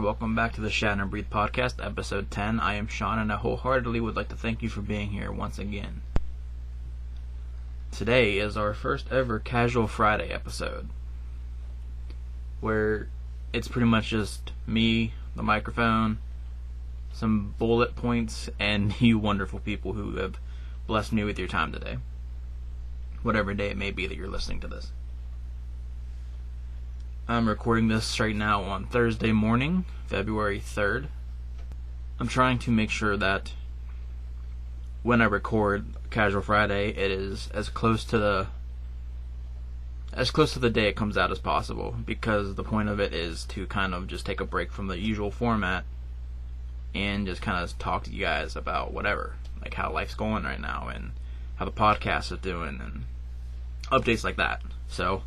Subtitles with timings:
[0.00, 2.58] Welcome back to the Shatter and Breathe podcast, episode 10.
[2.58, 5.58] I am Sean, and I wholeheartedly would like to thank you for being here once
[5.58, 6.00] again.
[7.92, 10.88] Today is our first ever Casual Friday episode,
[12.62, 13.08] where
[13.52, 16.16] it's pretty much just me, the microphone,
[17.12, 20.40] some bullet points, and you wonderful people who have
[20.86, 21.98] blessed me with your time today.
[23.22, 24.92] Whatever day it may be that you're listening to this.
[27.30, 31.06] I'm recording this right now on Thursday morning, February 3rd.
[32.18, 33.52] I'm trying to make sure that
[35.04, 38.48] when I record Casual Friday, it is as close to the
[40.12, 43.14] as close to the day it comes out as possible because the point of it
[43.14, 45.84] is to kind of just take a break from the usual format
[46.96, 50.60] and just kind of talk to you guys about whatever, like how life's going right
[50.60, 51.12] now and
[51.54, 53.04] how the podcast is doing and
[53.92, 54.62] updates like that.
[54.88, 55.22] So,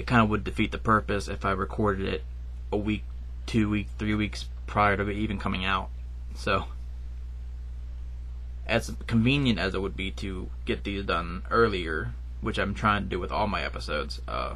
[0.00, 2.24] it kind of would defeat the purpose if I recorded it
[2.72, 3.04] a week,
[3.44, 5.90] two weeks, three weeks prior to it even coming out.
[6.34, 6.64] So,
[8.66, 13.08] as convenient as it would be to get these done earlier, which I'm trying to
[13.10, 14.54] do with all my episodes, uh,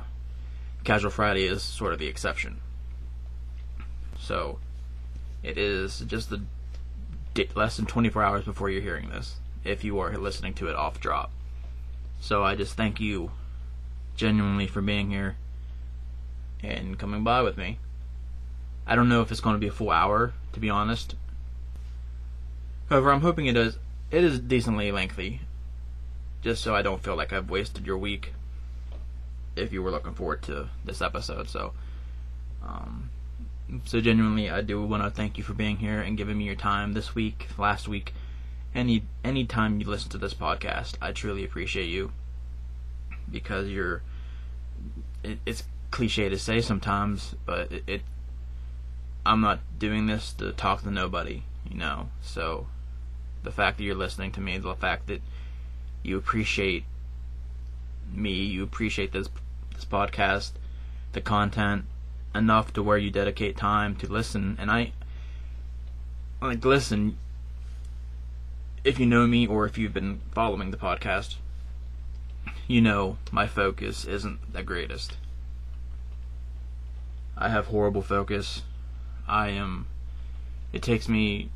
[0.83, 2.61] Casual Friday is sort of the exception.
[4.19, 4.61] So,
[5.43, 6.41] it is just the
[7.55, 11.01] less than 24 hours before you're hearing this, if you are listening to it off
[11.01, 11.31] drop.
[12.19, 13.31] So I just thank you
[14.17, 15.37] genuinely for being here
[16.63, 17.79] and coming by with me.
[18.87, 21.15] I don't know if it's going to be a full hour, to be honest.
[22.89, 23.79] However, I'm hoping it is.
[24.11, 25.41] It is decently lengthy,
[26.43, 28.35] just so I don't feel like I've wasted your week.
[29.57, 31.73] If you were looking forward to this episode, so,
[32.63, 33.11] um,
[33.85, 36.55] so genuinely, I do want to thank you for being here and giving me your
[36.55, 38.13] time this week, last week,
[38.75, 40.95] any any time you listen to this podcast.
[41.01, 42.13] I truly appreciate you
[43.31, 44.03] because you're.
[45.23, 48.03] It, it's cliche to say sometimes, but it, it.
[49.25, 52.11] I'm not doing this to talk to nobody, you know.
[52.21, 52.67] So,
[53.43, 55.23] the fact that you're listening to me, the fact that
[56.03, 56.85] you appreciate
[58.13, 59.29] me, you appreciate this
[59.75, 60.53] this podcast,
[61.13, 61.87] the content
[62.35, 64.93] enough to where you dedicate time to listen, and I
[66.43, 67.17] like listen.
[68.83, 71.37] If you know me or if you've been following the podcast,
[72.67, 75.17] you know my focus isn't the greatest.
[77.37, 78.63] I have horrible focus.
[79.27, 79.87] I am.
[80.73, 81.51] It takes me.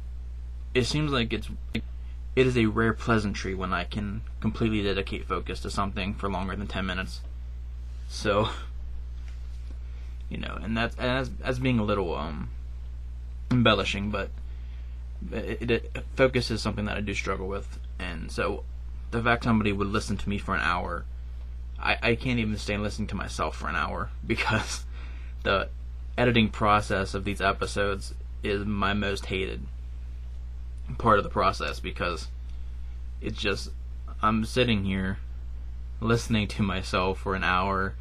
[0.75, 1.49] It seems like it's.
[1.75, 6.55] It is a rare pleasantry when I can completely dedicate focus to something for longer
[6.55, 7.21] than 10 minutes.
[8.09, 8.51] So.
[10.31, 12.51] You know, and that's as as being a little um
[13.51, 14.29] embellishing, but
[15.33, 18.65] it, it, focus is something that I do struggle with, and so
[19.11, 21.05] the fact somebody would listen to me for an hour,
[21.81, 24.85] I, I can't even stand listening to myself for an hour because
[25.43, 25.69] the
[26.17, 29.63] editing process of these episodes is my most hated
[30.97, 32.29] part of the process because
[33.21, 33.71] it's just
[34.23, 35.19] I'm sitting here
[36.01, 37.95] listening to myself for an hour,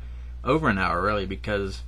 [0.44, 1.84] over an hour really, because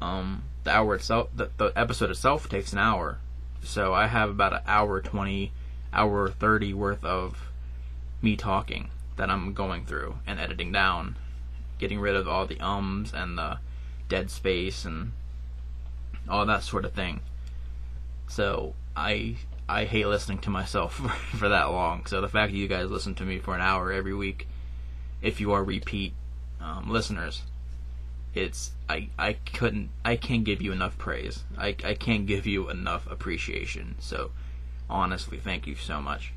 [0.00, 3.18] um, the hour itself, the, the episode itself takes an hour,
[3.62, 5.52] so I have about an hour twenty,
[5.92, 7.48] hour thirty worth of
[8.20, 11.16] me talking that I'm going through and editing down,
[11.78, 13.58] getting rid of all the ums and the
[14.08, 15.12] dead space and
[16.28, 17.20] all that sort of thing.
[18.28, 19.36] So I
[19.68, 20.94] I hate listening to myself
[21.36, 22.06] for, that long.
[22.06, 24.48] So the fact that you guys listen to me for an hour every week,
[25.20, 26.14] if you are repeat
[26.60, 27.42] um, listeners,
[28.34, 31.44] it's I I couldn't I can't give you enough praise.
[31.56, 33.96] I I can't give you enough appreciation.
[33.98, 34.30] So
[34.88, 36.32] honestly, thank you so much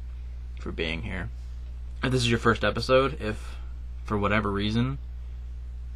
[0.60, 1.30] for being here
[2.04, 3.58] if this is your first episode, if
[4.04, 4.98] for whatever reason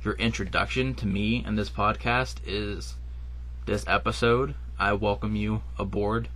[0.03, 2.93] your introduction to me and this podcast is
[3.65, 6.29] this episode, I welcome you aboard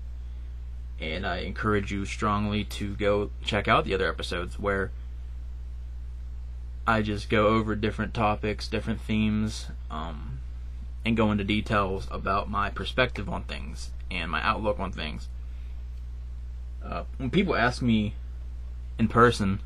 [1.00, 4.90] and I encourage you strongly to go check out the other episodes where
[6.88, 10.40] I just go over different topics, different themes, um,
[11.06, 15.28] and go into details about my perspective on things and my outlook on things.
[16.84, 18.16] Uh, when people ask me
[19.00, 19.62] in person,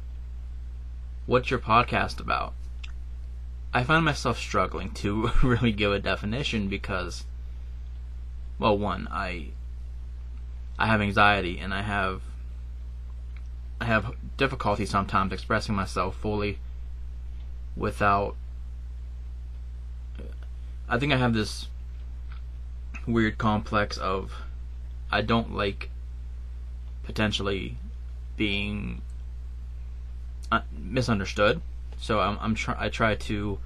[1.25, 2.53] what's your podcast about?
[3.73, 7.25] I find myself struggling to really give a definition because,
[8.59, 9.47] well, one, I
[10.77, 12.21] I have anxiety and I have
[13.81, 16.59] I have difficulty sometimes expressing myself fully
[17.75, 18.35] without.
[20.87, 21.67] I think I have this
[23.07, 24.31] weird complex of
[25.11, 25.89] I don't like
[27.03, 27.77] potentially
[28.37, 29.01] being
[30.53, 31.59] Uh, misunderstood.
[31.97, 33.57] So I'm, I'm try I try to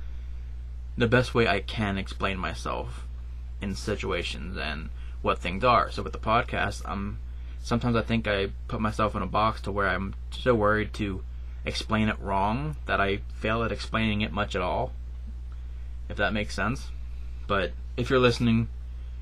[0.97, 3.05] the best way I can explain myself
[3.61, 4.87] in situations and
[5.21, 5.91] what things are.
[5.91, 7.17] So with the podcast, I'm
[7.61, 11.25] sometimes I think I put myself in a box to where I'm so worried to
[11.65, 14.93] explain it wrong that I fail at explaining it much at all.
[16.07, 16.87] If that makes sense.
[17.47, 18.69] But if you're listening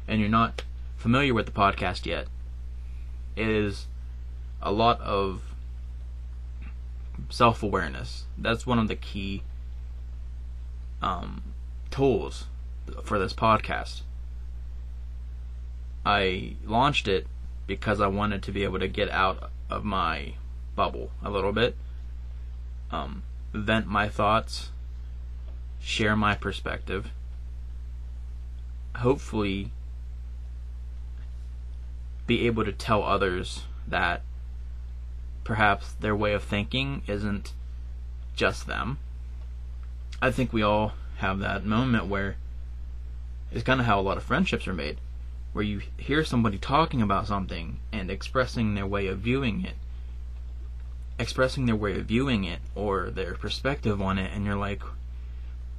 [0.08, 0.62] and you're not
[0.98, 2.28] familiar with the podcast yet,
[3.36, 3.88] it is
[4.62, 5.55] a lot of
[7.30, 8.26] self awareness.
[8.38, 9.44] That's one of the key
[11.02, 11.44] um,
[11.92, 12.46] tools
[13.04, 14.02] for this podcast.
[16.06, 17.28] I launched it
[17.68, 20.34] because I wanted to be able to get out of my
[20.76, 21.76] bubble a little bit,
[22.92, 23.24] um,
[23.54, 24.70] vent my thoughts,
[25.80, 27.10] share my perspective,
[28.98, 29.72] hopefully
[32.28, 34.22] be able to tell others that
[35.46, 37.54] perhaps their way of thinking isn't
[38.36, 38.98] just them.
[40.22, 42.36] I think we all have that moment where
[43.52, 44.98] it's kind of how a lot of friendships are made,
[45.54, 49.76] where you hear somebody talking about something and expressing their way of viewing it,
[51.18, 54.82] expressing their way of viewing it or their perspective on it, and you're like,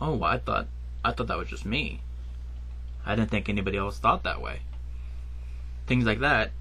[0.01, 0.69] "Oh, I thought
[1.05, 2.01] I thought that was just me.
[3.05, 4.61] I didn't think anybody else thought that way."
[5.87, 6.53] Things like that,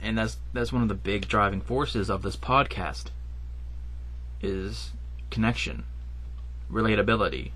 [0.00, 3.06] and that's that's one of the big driving forces of this podcast
[4.40, 4.92] is
[5.30, 5.84] connection,
[6.70, 7.52] relatability,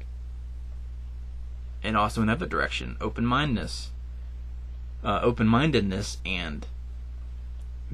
[1.83, 3.91] and also another direction, open-mindedness,
[5.05, 6.67] uh, open-mindedness, and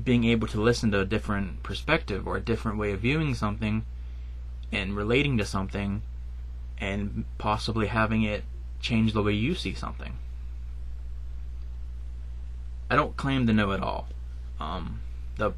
[0.02, 3.84] being able to listen to a different perspective or a different way of viewing something
[4.70, 6.02] and relating to something
[6.78, 8.42] and possibly having it
[8.80, 10.14] change the way you see something.
[12.90, 14.08] I don't claim to know it all.
[14.62, 15.00] Um,
[15.37, 15.53] the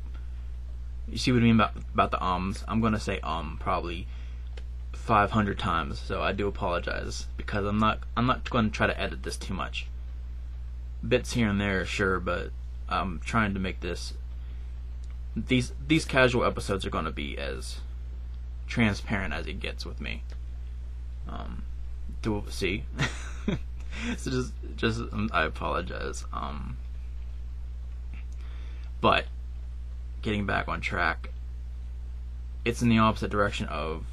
[1.09, 2.65] you see what I mean about about the ums?
[2.67, 4.07] I'm gonna say um probably
[4.95, 8.99] 500 times, so I do apologize because I'm not I'm not going to try to
[8.99, 9.87] edit this too much.
[11.07, 12.51] Bits here and there, sure, but
[12.89, 14.15] I'm trying to make this
[15.37, 17.81] these these casual episodes are going to be as
[18.67, 20.23] transparent as it gets with me.
[21.29, 21.65] Um,
[22.23, 22.85] do see.
[24.17, 25.03] so just just
[25.33, 26.25] I apologize.
[26.33, 26.79] Um,
[29.05, 29.27] but
[30.23, 31.29] getting back on track,
[32.65, 34.07] it's in the opposite direction of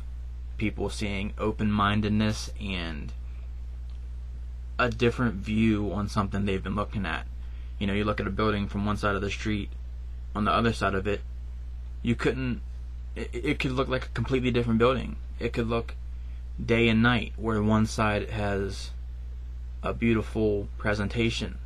[0.57, 3.13] people seeing open mindedness and
[4.77, 7.25] a different view on something they've been looking at.
[7.79, 9.69] You know, you look at a building from one side of the street,
[10.35, 11.21] on the other side of it,
[12.01, 12.59] you couldn't.
[13.15, 15.15] It, it could look like a completely different building.
[15.39, 15.95] It could look
[16.61, 18.89] day and night, where one side has
[19.83, 21.59] a beautiful presentation,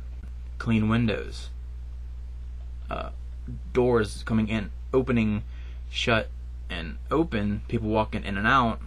[0.58, 1.50] clean windows,
[2.90, 3.10] uh,
[3.72, 5.42] doors coming in, opening,
[5.90, 6.28] shut,
[6.68, 8.80] and open, people walking in and out.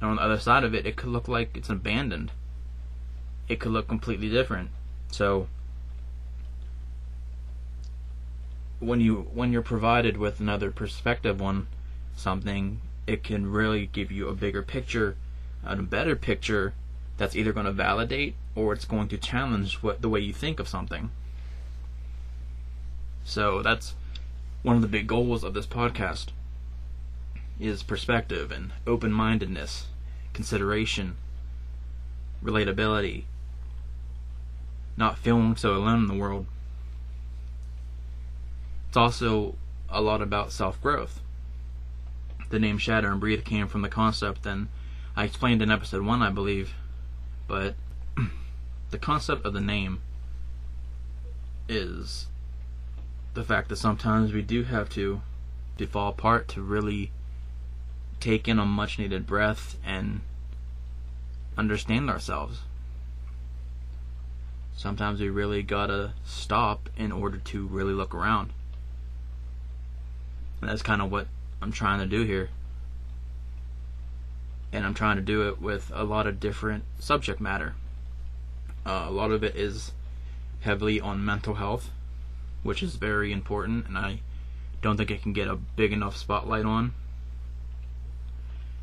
[0.00, 2.32] And on the other side of it, it could look like it's abandoned.
[3.48, 4.70] It could look completely different.
[5.10, 5.48] So
[8.80, 11.68] when you when you're provided with another perspective on
[12.16, 15.16] something, it can really give you a bigger picture,
[15.64, 16.74] a better picture
[17.16, 20.58] that's either going to validate or it's going to challenge what the way you think
[20.58, 21.10] of something.
[23.24, 23.94] So that's
[24.62, 26.28] one of the big goals of this podcast
[27.60, 29.86] is perspective and open-mindedness,
[30.32, 31.16] consideration,
[32.42, 33.24] relatability,
[34.96, 36.46] not feeling so alone in the world.
[38.88, 39.54] It's also
[39.88, 41.20] a lot about self-growth.
[42.50, 44.68] The name Shatter and Breathe came from the concept, and
[45.16, 46.74] I explained in episode one, I believe,
[47.46, 47.74] but
[48.90, 50.00] the concept of the name
[51.68, 52.26] is
[53.34, 55.22] the fact that sometimes we do have to
[55.78, 57.10] to fall apart to really
[58.20, 60.20] take in a much needed breath and
[61.56, 62.60] understand ourselves.
[64.76, 68.52] Sometimes we really gotta stop in order to really look around.
[70.60, 71.26] And that's kind of what
[71.60, 72.50] I'm trying to do here.
[74.72, 77.74] And I'm trying to do it with a lot of different subject matter.
[78.86, 79.92] Uh, a lot of it is
[80.60, 81.90] heavily on mental health
[82.62, 84.20] which is very important, and I
[84.80, 86.94] don't think it can get a big enough spotlight on,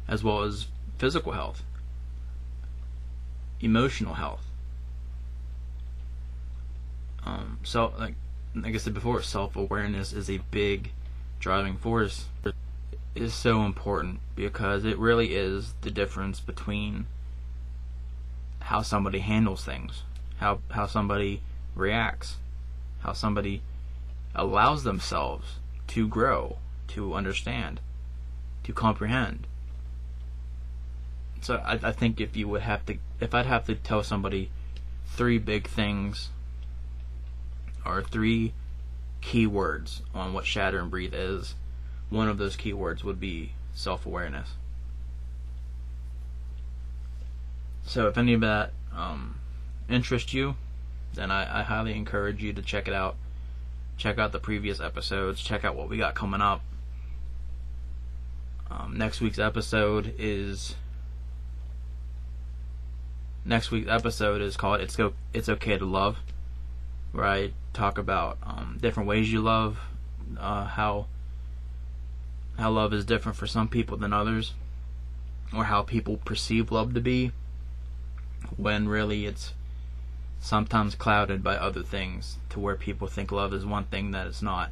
[0.07, 0.67] as well as
[0.97, 1.63] physical health,
[3.61, 4.45] emotional health.
[7.25, 8.15] Um, so, like,
[8.55, 10.91] like I said before, self awareness is a big
[11.39, 12.25] driving force.
[12.43, 12.53] It
[13.15, 17.07] is so important because it really is the difference between
[18.61, 20.03] how somebody handles things,
[20.37, 21.41] how how somebody
[21.75, 22.37] reacts,
[23.01, 23.61] how somebody
[24.35, 25.55] allows themselves
[25.87, 26.57] to grow,
[26.89, 27.79] to understand,
[28.63, 29.47] to comprehend.
[31.41, 34.51] So I, I think if you would have to, if I'd have to tell somebody
[35.05, 36.29] three big things
[37.85, 38.53] or three
[39.21, 41.55] keywords on what Shatter and Breathe is.
[42.09, 44.49] One of those keywords would be self awareness.
[47.83, 49.39] So if any of that um,
[49.89, 50.55] interests you,
[51.13, 53.15] then I, I highly encourage you to check it out.
[53.99, 55.41] Check out the previous episodes.
[55.41, 56.61] Check out what we got coming up.
[58.71, 60.75] Um, next week's episode is
[63.43, 66.19] next week's episode is called "It's Go It's Okay to Love,"
[67.11, 69.79] where I talk about um, different ways you love,
[70.39, 71.07] uh, how
[72.57, 74.53] how love is different for some people than others,
[75.53, 77.33] or how people perceive love to be,
[78.55, 79.53] when really it's
[80.39, 84.41] sometimes clouded by other things to where people think love is one thing that it's
[84.41, 84.71] not.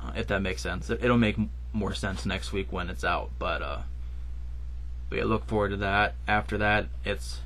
[0.00, 1.36] Uh, if that makes sense, it'll make
[1.72, 3.30] more sense next week when it's out.
[3.38, 3.78] But uh,
[5.10, 6.14] we look forward to that.
[6.26, 7.40] After that, it's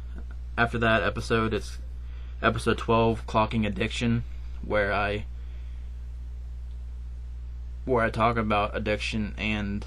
[0.57, 1.79] after that episode, it's
[2.43, 4.25] episode twelve, clocking addiction,
[4.65, 5.25] where I
[7.85, 9.85] where I talk about addiction and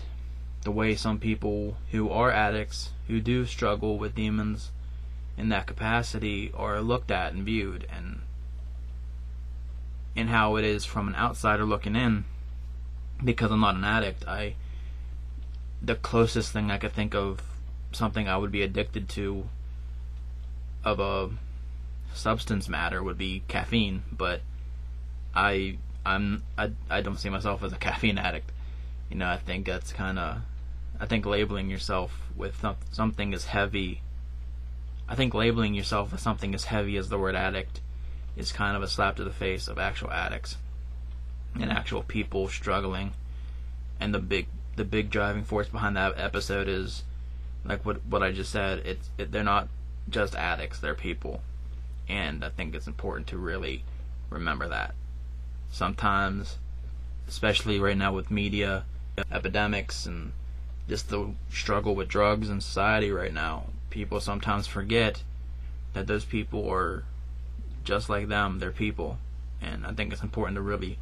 [0.64, 4.72] the way some people who are addicts who do struggle with demons
[5.38, 8.22] in that capacity are looked at and viewed and
[10.16, 12.26] and how it is from an outsider looking in
[13.24, 14.56] because I'm not an addict I
[15.82, 17.42] the closest thing I could think of
[17.92, 19.48] something I would be addicted to
[20.84, 21.30] of a
[22.14, 24.42] substance matter would be caffeine but
[25.34, 28.52] I I'm I, I don't see myself as a caffeine addict.
[29.10, 30.38] You know I think that's kind of
[31.00, 34.02] I think labeling yourself with something as heavy
[35.12, 37.82] I think labeling yourself with something as heavy as the word addict
[38.38, 40.56] is kind of a slap to the face of actual addicts
[41.54, 41.72] and hmm.
[41.72, 43.12] actual people struggling.
[44.00, 47.04] And the big the big driving force behind that episode is
[47.66, 48.84] like what what I just said.
[48.86, 49.68] It's it, they're not
[50.10, 51.42] just addicts; they're people,
[52.08, 53.84] and I think it's important to really
[54.30, 54.96] remember that.
[55.70, 56.58] Sometimes,
[57.28, 58.86] especially right now with media
[59.30, 60.32] epidemics and
[60.88, 65.24] just the struggle with drugs in society right now, people sometimes forget
[65.94, 67.04] that those people are
[67.84, 68.60] just like them.
[68.60, 69.20] They're people.
[69.62, 70.98] And I think it's important to really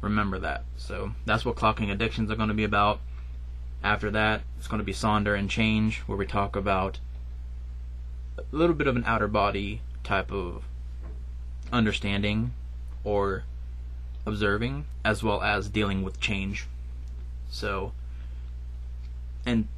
[0.00, 0.64] remember that.
[0.76, 3.00] So that's what clocking addictions are going to be about.
[3.82, 6.98] After that, it's going to be Sonder and Change, where we talk about
[8.36, 10.64] a little bit of an outer body type of
[11.72, 12.52] understanding
[13.04, 13.44] or
[14.26, 16.66] observing, as well as dealing with change.
[17.48, 17.92] So,
[19.46, 19.68] and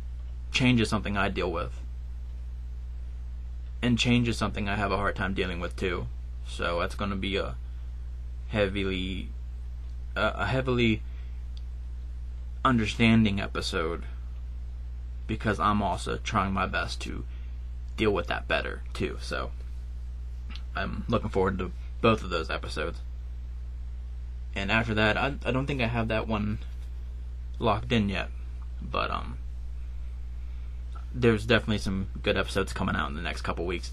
[0.51, 1.82] change is something I deal with
[3.83, 6.07] and change is something I have a hard time dealing with too.
[6.47, 7.57] So that's going to be a
[8.49, 9.29] heavily
[10.15, 11.03] a heavily
[12.65, 14.05] understanding episode
[15.27, 17.25] because I'm also trying my best to
[17.97, 19.19] deal with that better too.
[19.21, 19.51] So
[20.77, 23.01] I'm looking forward to both of those episodes.
[24.55, 26.59] And after that, I I don't think I have that one
[27.59, 28.31] locked in yet,
[28.81, 29.39] but um
[31.15, 33.93] there's definitely some good episodes coming out in the next couple weeks.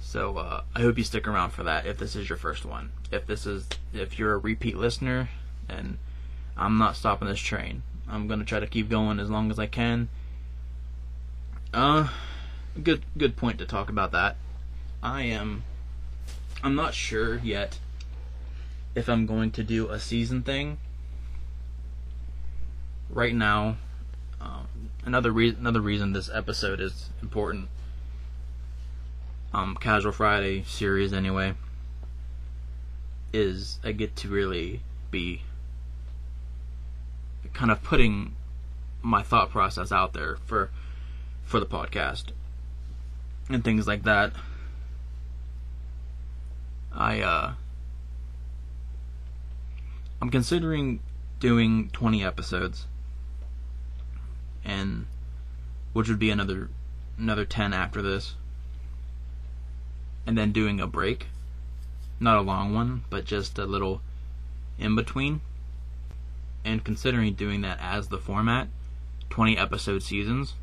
[0.00, 2.90] So uh, I hope you stick around for that if this is your first one.
[3.10, 5.28] If this is if you're a repeat listener,
[5.68, 5.98] and
[6.56, 7.82] I'm not stopping this train.
[8.08, 10.08] I'm gonna try to keep going as long as I can.
[11.74, 12.08] Uh,
[12.82, 14.36] good good point to talk about that.
[15.02, 15.64] I am.
[16.62, 17.78] I'm not sure yet
[18.94, 20.78] if I'm going to do a season thing.
[23.10, 23.76] Right now,
[24.40, 27.68] um, another reason another reason this episode is important.
[29.54, 31.54] Um, Casual Friday series anyway
[33.32, 35.42] is I get to really be
[37.54, 38.34] kind of putting
[39.00, 40.70] my thought process out there for
[41.44, 42.26] for the podcast
[43.48, 44.32] and things like that.
[46.92, 47.54] I uh
[50.20, 51.00] I'm considering
[51.38, 52.86] doing 20 episodes
[54.66, 55.06] and
[55.92, 56.68] which would be another
[57.16, 58.34] another 10 after this.
[60.26, 61.28] And then doing a break.
[62.18, 64.02] Not a long one but just a little
[64.78, 65.40] in between.
[66.64, 68.68] And considering doing that as the format
[69.30, 70.54] 20 episode seasons.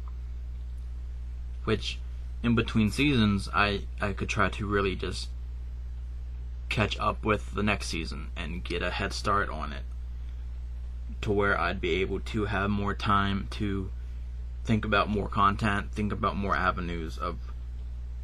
[1.63, 1.97] Which
[2.43, 5.29] in between seasons I I could try to really just
[6.67, 9.83] catch up with the next season and get a head start on it
[11.23, 13.89] to where I'd be able to have more time to
[14.63, 17.37] think about more content, think about more avenues of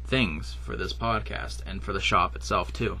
[0.04, 2.98] things for this podcast and for the shop itself too.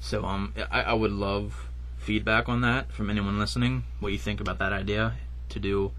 [0.00, 3.84] So um I, I would love feedback on that from anyone listening.
[4.00, 5.14] What you think about that idea
[5.48, 5.92] to do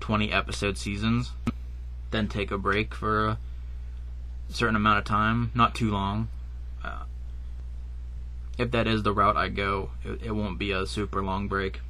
[0.00, 1.32] 20 episode seasons,
[2.10, 3.38] then take a break for a
[4.48, 6.28] certain amount of time, not too long.
[8.58, 11.80] If that is the route I go, it, it won't be a super long break.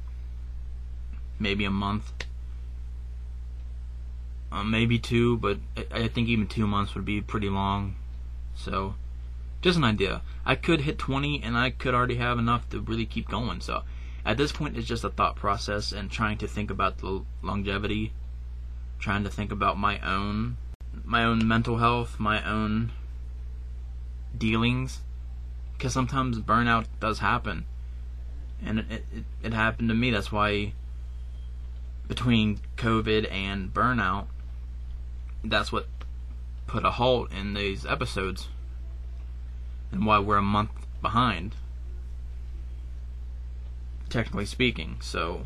[1.39, 2.13] Maybe a month.
[4.51, 7.95] Uh, maybe two, but I, I think even two months would be pretty long.
[8.55, 8.95] So,
[9.61, 10.21] just an idea.
[10.45, 13.61] I could hit 20 and I could already have enough to really keep going.
[13.61, 13.83] So,
[14.23, 18.13] at this point, it's just a thought process and trying to think about the longevity,
[18.99, 20.57] trying to think about my own,
[21.03, 22.91] my own mental health, my own
[24.37, 25.01] dealings,
[25.79, 27.65] because sometimes burnout does happen,
[28.61, 30.11] and it, it it happened to me.
[30.11, 30.73] That's why
[32.05, 34.25] between COVID and burnout,
[35.41, 35.87] that's what
[36.67, 38.49] put a halt in these episodes,
[39.89, 40.71] and why we're a month
[41.01, 41.55] behind
[44.09, 44.97] technically speaking.
[44.99, 45.43] So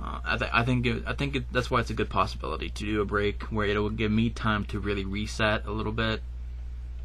[0.00, 2.68] uh, I, th- I think it, I think it, that's why it's a good possibility
[2.68, 5.92] to do a break where it will give me time to really reset a little
[5.92, 6.22] bit,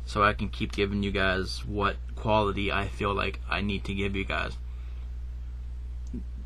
[0.07, 3.93] so I can keep giving you guys what quality I feel like I need to
[3.93, 4.57] give you guys.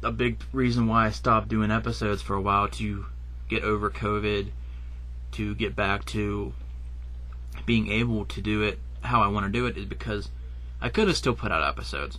[0.03, 3.05] A big reason why I stopped doing episodes for a while to
[3.47, 4.49] get over COVID,
[5.33, 6.53] to get back to
[7.65, 10.29] being able to do it how I want to do it is because
[10.81, 12.17] I could have still put out episodes.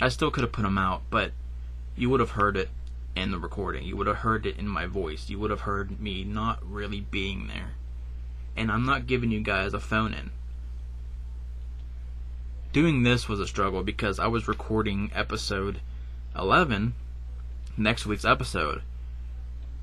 [0.00, 1.32] I still could have put them out, but
[1.96, 2.70] you would have heard it
[3.16, 3.84] in the recording.
[3.84, 5.28] You would have heard it in my voice.
[5.28, 7.72] You would have heard me not really being there.
[8.56, 10.30] And I'm not giving you guys a phone in.
[12.72, 15.80] Doing this was a struggle because I was recording episode
[16.36, 16.94] 11,
[17.76, 18.82] next week's episode,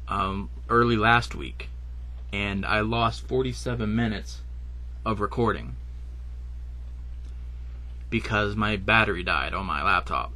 [0.07, 1.69] um, early last week.
[2.33, 4.41] And I lost 47 minutes
[5.05, 5.75] of recording
[8.09, 10.31] because my battery died on my laptop.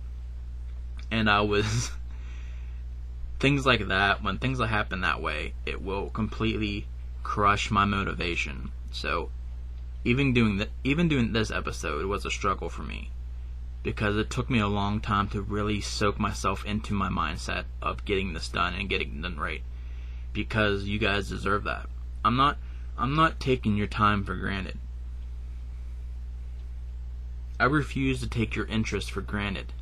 [1.12, 1.92] And I was.
[3.40, 6.88] things like that, when things happen that way, it will completely
[7.26, 8.72] crush my motivation.
[8.92, 9.30] So,
[10.06, 13.10] even doing the, even doing this episode was a struggle for me
[13.82, 18.06] because it took me a long time to really soak myself into my mindset of
[18.06, 19.64] getting this done and getting it done right
[20.34, 21.88] because you guys deserve that.
[22.24, 22.58] I'm not
[22.98, 24.78] I'm not taking your time for granted.
[27.60, 29.74] I refuse to take your interest for granted.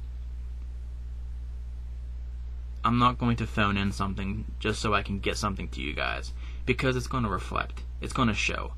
[2.85, 5.93] I'm not going to phone in something just so I can get something to you
[5.93, 6.31] guys
[6.65, 8.73] because it's going to reflect, it's going to show.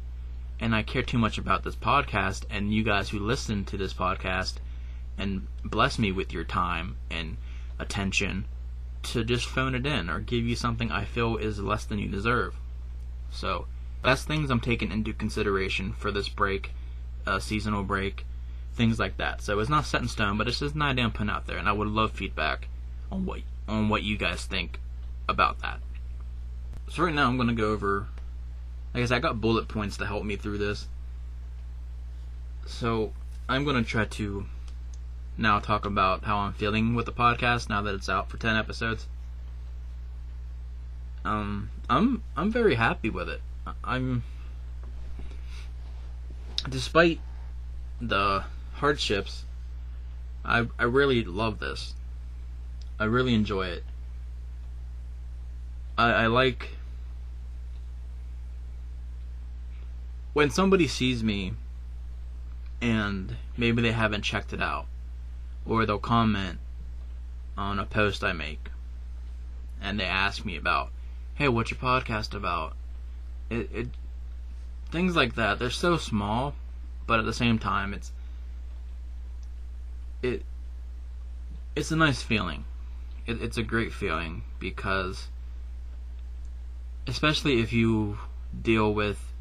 [0.59, 3.93] And I care too much about this podcast and you guys who listen to this
[3.93, 4.55] podcast
[5.17, 7.37] and bless me with your time and
[7.79, 8.45] attention
[9.03, 12.07] to just phone it in or give you something I feel is less than you
[12.07, 12.55] deserve.
[13.29, 13.67] So,
[14.03, 16.71] that's things I'm taking into consideration for this break,
[17.25, 18.25] uh, seasonal break
[18.75, 19.41] things like that.
[19.41, 21.57] So it's not set in stone, but it's just an idea I'm putting out there,
[21.57, 22.67] and I would love feedback
[23.11, 24.79] on what on what you guys think
[25.27, 25.79] about that.
[26.89, 28.07] So right now I'm gonna go over.
[28.93, 30.87] I guess I got bullet points to help me through this.
[32.65, 33.13] So
[33.49, 34.45] I'm gonna try to
[35.37, 38.55] now talk about how I'm feeling with the podcast now that it's out for ten
[38.55, 39.07] episodes.
[41.25, 43.41] Um, I'm I'm very happy with it.
[43.83, 44.23] I'm
[46.69, 47.19] despite
[47.99, 48.43] the
[48.73, 49.45] hardships,
[50.43, 51.95] I I really love this.
[52.99, 53.83] I really enjoy it.
[55.97, 56.69] I, I like
[60.33, 61.53] when somebody sees me
[62.81, 64.85] and maybe they haven't checked it out,
[65.65, 66.59] or they'll comment
[67.57, 68.69] on a post I make
[69.81, 70.89] and they ask me about,
[71.35, 72.73] hey, what's your podcast about?
[73.49, 73.87] It, it
[74.91, 75.59] things like that.
[75.59, 76.55] They're so small,
[77.07, 78.11] but at the same time, it's
[80.21, 80.43] it
[81.75, 82.65] it's a nice feeling.
[83.25, 85.27] It, it's a great feeling because,
[87.07, 88.17] especially if you
[88.61, 89.33] deal with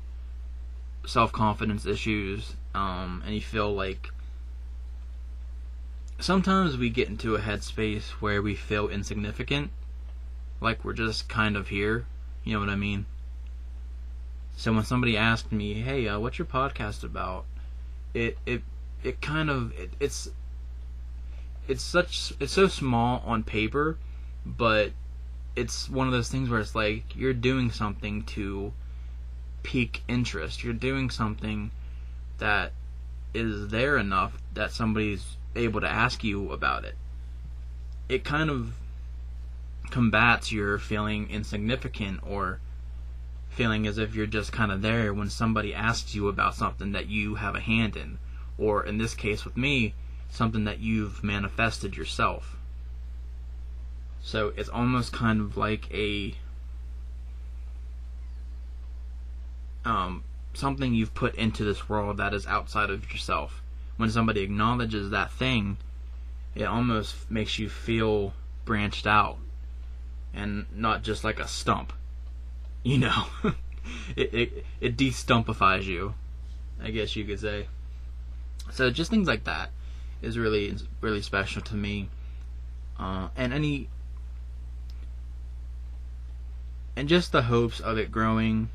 [1.06, 4.10] self confidence issues, um, and you feel like
[6.18, 9.70] sometimes we get into a headspace where we feel insignificant,
[10.60, 12.06] like we're just kind of here.
[12.44, 13.06] You know what I mean?
[14.56, 17.44] So when somebody asked me, "Hey, uh, what's your podcast about?"
[18.12, 18.62] It it
[19.02, 20.28] it kind of it, it's
[21.66, 23.98] it's such it's so small on paper,
[24.44, 24.92] but
[25.56, 28.72] it's one of those things where it's like you're doing something to
[29.62, 30.64] pique interest.
[30.64, 31.70] You're doing something
[32.38, 32.72] that
[33.32, 36.96] is there enough that somebody's able to ask you about it.
[38.08, 38.74] It kind of
[39.90, 42.60] combats your feeling insignificant or
[43.48, 47.06] feeling as if you're just kind of there when somebody asks you about something that
[47.08, 48.18] you have a hand in.
[48.58, 49.94] Or in this case with me,
[50.30, 52.56] something that you've manifested yourself.
[54.24, 56.34] So it's almost kind of like a
[59.84, 63.62] um, something you've put into this world that is outside of yourself.
[63.98, 65.76] When somebody acknowledges that thing,
[66.54, 68.32] it almost makes you feel
[68.64, 69.36] branched out
[70.32, 71.92] and not just like a stump.
[72.86, 73.24] You know,
[74.14, 76.12] it, it it destumpifies you,
[76.82, 77.68] I guess you could say.
[78.72, 79.70] So just things like that
[80.20, 82.10] is really really special to me.
[82.98, 83.88] Uh, and any
[86.96, 88.68] and just the hopes of it growing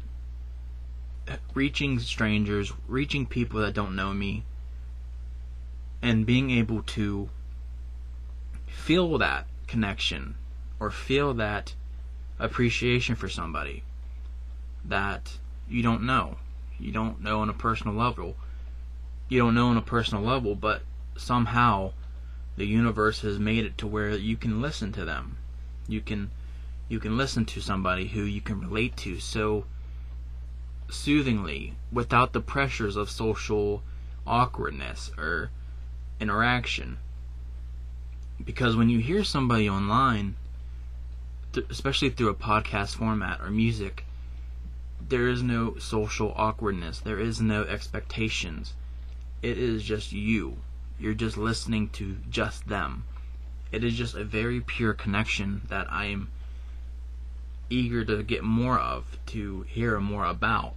[1.54, 4.44] reaching strangers, reaching people that don't know me,
[6.02, 7.30] and being able to
[8.68, 10.36] feel that connection
[10.80, 11.74] or feel that
[12.40, 13.84] appreciation for somebody
[14.86, 16.38] that you don't know.
[16.80, 18.36] You don't know on a personal level.
[19.28, 20.82] You don't know on a personal level, but
[21.18, 21.92] somehow
[22.56, 25.38] the universe has made it to where you can listen to them.
[25.88, 26.32] You can
[26.90, 29.64] you can listen to somebody who you can relate to so
[30.90, 33.84] soothingly without the pressures of social
[34.26, 35.52] awkwardness or
[36.20, 36.98] interaction.
[38.44, 40.36] Because when you hear somebody online,
[41.70, 44.06] especially through a podcast format or music,
[45.08, 47.00] there is no social awkwardness.
[47.00, 48.74] There is no expectations.
[49.44, 50.58] It is just you.
[51.00, 53.06] You're just listening to just them.
[53.72, 56.30] It is just a very pure connection that I am
[57.70, 60.74] eager to get more of, to hear more about.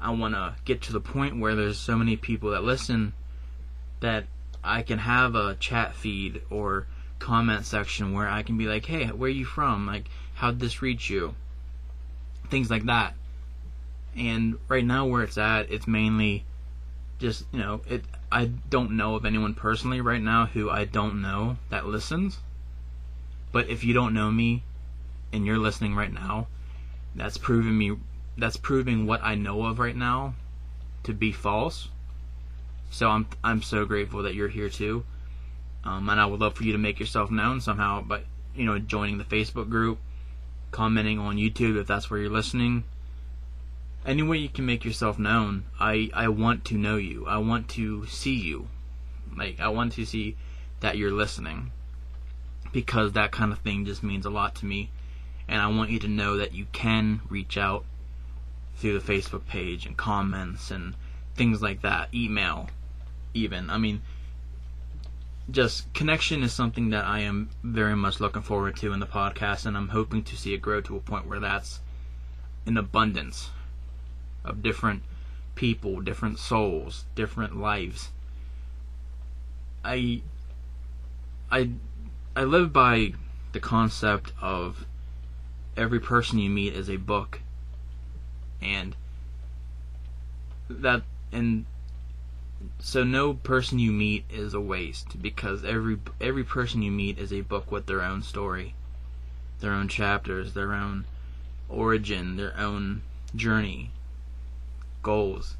[0.00, 3.12] I want to get to the point where there's so many people that listen
[4.00, 4.24] that
[4.64, 6.86] I can have a chat feed or
[7.18, 9.86] comment section where I can be like, "Hey, where are you from?
[9.86, 11.34] Like, how'd this reach you?"
[12.50, 13.14] Things like that.
[14.16, 16.44] And right now, where it's at, it's mainly
[17.18, 18.04] just you know, it.
[18.30, 22.38] I don't know of anyone personally right now who I don't know that listens.
[23.52, 24.64] But if you don't know me
[25.32, 26.48] and you're listening right now,
[27.14, 27.96] that's proving me
[28.36, 30.34] that's proving what I know of right now
[31.04, 31.88] to be false.
[32.90, 35.04] So I'm I'm so grateful that you're here too,
[35.84, 38.22] um, and I would love for you to make yourself known somehow by
[38.54, 39.98] you know joining the Facebook group,
[40.70, 42.84] commenting on YouTube if that's where you're listening.
[44.04, 47.26] Any way you can make yourself known, I I want to know you.
[47.26, 48.68] I want to see you,
[49.36, 50.36] like I want to see
[50.80, 51.70] that you're listening,
[52.72, 54.90] because that kind of thing just means a lot to me,
[55.48, 57.84] and I want you to know that you can reach out
[58.76, 60.94] through the Facebook page and comments and
[61.34, 62.68] things like that, email,
[63.34, 63.70] even.
[63.70, 64.02] I mean,
[65.50, 69.66] just connection is something that I am very much looking forward to in the podcast,
[69.66, 71.80] and I'm hoping to see it grow to a point where that's
[72.66, 73.50] an abundance
[74.44, 75.02] of different
[75.54, 78.10] people, different souls, different lives.
[79.84, 80.22] I
[81.50, 81.70] I
[82.36, 83.12] I live by
[83.52, 84.86] the concept of
[85.76, 87.40] every person you meet is a book
[88.60, 88.94] and
[90.68, 91.66] that and
[92.78, 97.32] so no person you meet is a waste because every every person you meet is
[97.32, 98.74] a book with their own story,
[99.60, 101.04] their own chapters, their own
[101.68, 103.02] origin, their own
[103.34, 103.90] journey,
[105.02, 105.56] goals.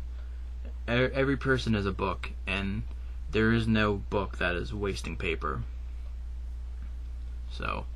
[0.86, 2.82] Every person is a book, and
[3.30, 5.62] there is no book that is wasting paper.
[7.50, 7.86] So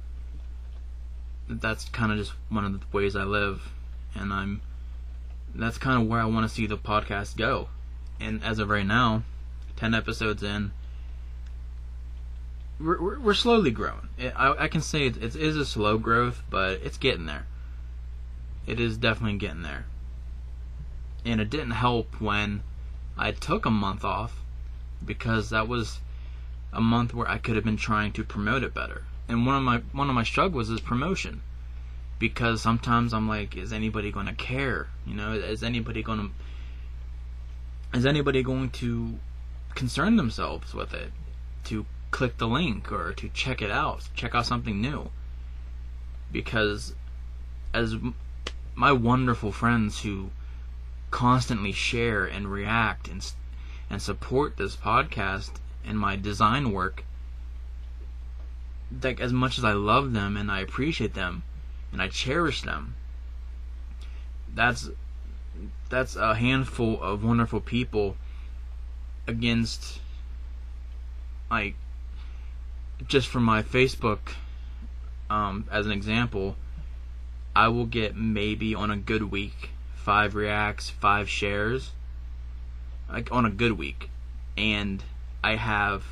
[1.48, 3.70] that's kind of just one of the ways I live,
[4.14, 4.60] and I'm
[5.54, 7.68] that's kind of where I want to see the podcast go.
[8.20, 9.22] And as of right now,
[9.76, 10.72] 10 episodes in,
[12.78, 14.08] we're, we're, we're slowly growing.
[14.18, 17.46] It, I, I, can say it, it is a slow growth, but it's getting there.
[18.66, 19.86] It is definitely getting there.
[21.24, 22.62] And it didn't help when
[23.16, 24.42] I took a month off
[25.04, 26.00] because that was
[26.72, 29.04] a month where I could have been trying to promote it better.
[29.28, 31.42] And one of my one of my struggles is promotion
[32.18, 34.88] because sometimes I'm like, is anybody going to care?
[35.06, 36.32] You know, is anybody going
[37.92, 39.18] to is anybody going to
[39.74, 41.12] concern themselves with it
[41.64, 45.10] to click the link or to check it out, check out something new?
[46.30, 46.94] Because
[47.74, 47.96] as
[48.74, 50.30] my wonderful friends who
[51.10, 53.32] constantly share and react and
[53.88, 55.50] and support this podcast
[55.84, 57.04] and my design work
[59.02, 61.42] like as much as I love them and I appreciate them
[61.92, 62.94] and I cherish them.
[64.54, 64.90] That's
[65.88, 68.16] that's a handful of wonderful people
[69.26, 70.00] against
[71.50, 71.74] like
[73.06, 74.34] just from my Facebook
[75.28, 76.56] um, as an example,
[77.54, 81.90] I will get maybe on a good week five reacts, five shares,
[83.10, 84.08] like on a good week,
[84.56, 85.02] and
[85.42, 86.04] I have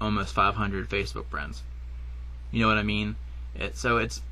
[0.00, 1.62] almost 500 Facebook friends.
[2.50, 3.16] You know what I mean?
[3.54, 4.22] It so it's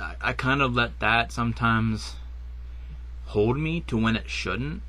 [0.00, 2.16] I, I kind of let that sometimes
[3.26, 4.82] hold me to when it shouldn't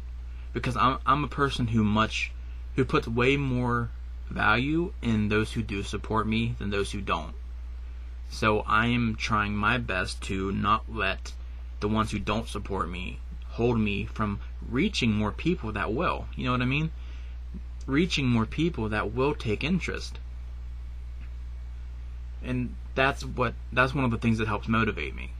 [0.53, 2.31] because I'm I'm a person who much
[2.75, 3.89] who puts way more
[4.29, 7.33] value in those who do support me than those who don't.
[8.29, 11.33] So I am trying my best to not let
[11.79, 16.27] the ones who don't support me hold me from reaching more people that will.
[16.35, 16.91] You know what I mean?
[17.85, 20.19] Reaching more people that will take interest.
[22.43, 25.31] And that's what that's one of the things that helps motivate me.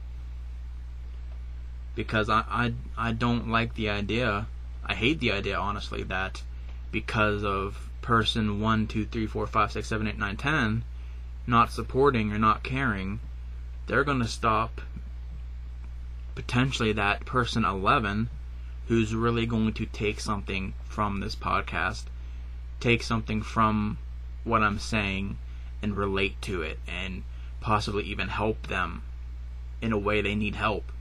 [1.94, 4.46] Because I I, I don't like the idea
[4.84, 6.42] I hate the idea honestly that
[6.90, 10.84] because of person one, two, three, four, five, six, seven, eight, nine, ten
[11.46, 13.20] not supporting or not caring,
[13.86, 14.80] they're gonna stop
[16.34, 18.30] potentially that person 11
[18.88, 22.04] who's really going to take something from this podcast,
[22.80, 23.98] take something from
[24.44, 25.38] what I'm saying
[25.82, 27.22] and relate to it and
[27.60, 29.02] possibly even help them
[29.80, 30.92] in a way they need help.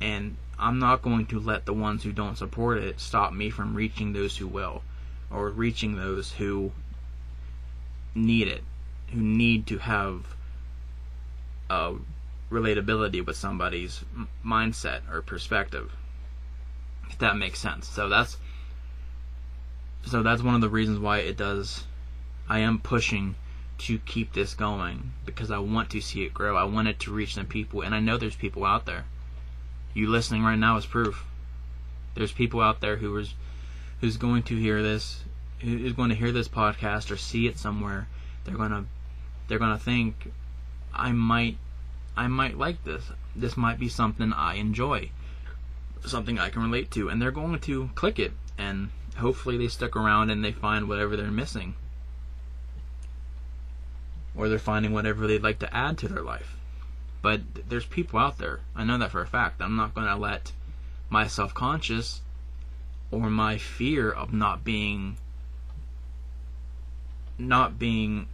[0.00, 3.74] And I'm not going to let the ones who don't support it stop me from
[3.74, 4.82] reaching those who will
[5.30, 6.72] or reaching those who
[8.14, 8.62] need it,
[9.12, 10.34] who need to have
[11.68, 11.94] a
[12.50, 14.04] relatability with somebody's
[14.44, 15.92] mindset or perspective.
[17.08, 17.88] If that makes sense.
[17.88, 18.36] So that's
[20.04, 21.84] so that's one of the reasons why it does
[22.48, 23.34] I am pushing
[23.78, 26.56] to keep this going because I want to see it grow.
[26.56, 29.04] I want it to reach some people and I know there's people out there.
[29.94, 31.24] You listening right now is proof.
[32.14, 33.34] There's people out there who is
[34.00, 35.24] who's going to hear this
[35.60, 38.08] who is going to hear this podcast or see it somewhere.
[38.44, 38.84] They're to
[39.48, 40.32] they're to think
[40.94, 41.58] I might
[42.16, 43.10] I might like this.
[43.34, 45.10] This might be something I enjoy.
[46.04, 49.96] Something I can relate to and they're going to click it and hopefully they stick
[49.96, 51.74] around and they find whatever they're missing
[54.36, 56.56] or they're finding whatever they'd like to add to their life.
[57.22, 58.60] But there's people out there.
[58.74, 59.60] I know that for a fact.
[59.60, 60.52] I'm not going to let
[61.08, 62.20] my self conscious
[63.10, 65.16] or my fear of not being
[67.38, 68.26] not being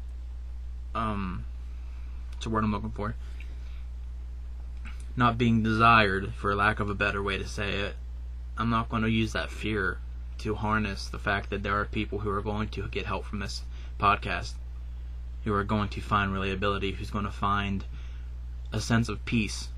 [0.95, 1.45] um
[2.33, 3.15] what's the word I'm looking for?
[5.15, 7.95] Not being desired, for lack of a better way to say it.
[8.57, 9.99] I'm not going to use that fear
[10.39, 13.39] to harness the fact that there are people who are going to get help from
[13.39, 13.63] this
[13.99, 14.55] podcast
[15.45, 17.85] who are going to find reliability, who's going to find
[18.73, 19.69] a sense of peace.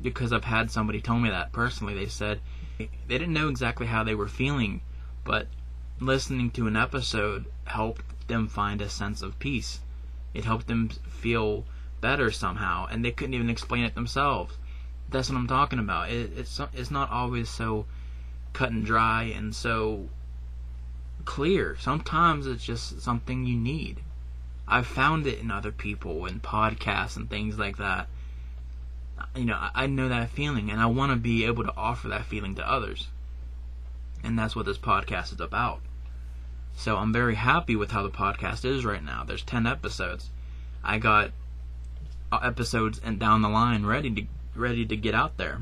[0.00, 1.94] Because I've had somebody tell me that personally.
[1.94, 2.40] They said
[2.78, 4.82] they didn't know exactly how they were feeling,
[5.24, 5.48] but
[6.00, 9.80] listening to an episode helped them find a sense of peace.
[10.34, 11.64] It helped them feel
[12.00, 14.56] better somehow, and they couldn't even explain it themselves.
[15.10, 16.10] That's what I'm talking about.
[16.10, 17.86] It, it's it's not always so
[18.52, 20.08] cut and dry and so
[21.24, 21.76] clear.
[21.80, 24.00] Sometimes it's just something you need.
[24.70, 28.06] I've found it in other people and podcasts and things like that.
[29.34, 32.08] You know, I, I know that feeling and I want to be able to offer
[32.08, 33.08] that feeling to others.
[34.22, 35.80] And that's what this podcast is about.
[36.76, 39.24] So I'm very happy with how the podcast is right now.
[39.24, 40.28] There's 10 episodes.
[40.84, 41.30] I got
[42.30, 45.60] uh, episodes and down the line ready to ready to get out there.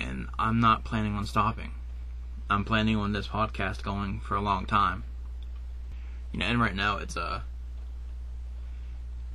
[0.00, 1.72] And I'm not planning on stopping.
[2.48, 5.04] I'm planning on this podcast going for a long time
[6.32, 7.40] you know, and right now it's uh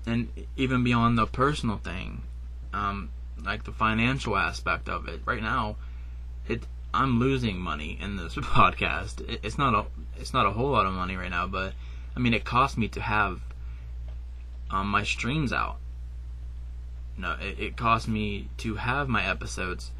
[0.05, 2.21] and even beyond the personal thing,
[2.73, 3.09] um,
[3.43, 5.77] like the financial aspect of it, right now,
[6.47, 9.27] it I'm losing money in this podcast.
[9.27, 9.85] It, it's not a
[10.19, 11.73] it's not a whole lot of money right now, but
[12.15, 13.41] I mean it cost me to have
[14.71, 15.77] um, my streams out.
[17.17, 19.91] No, it, it cost me to have my episodes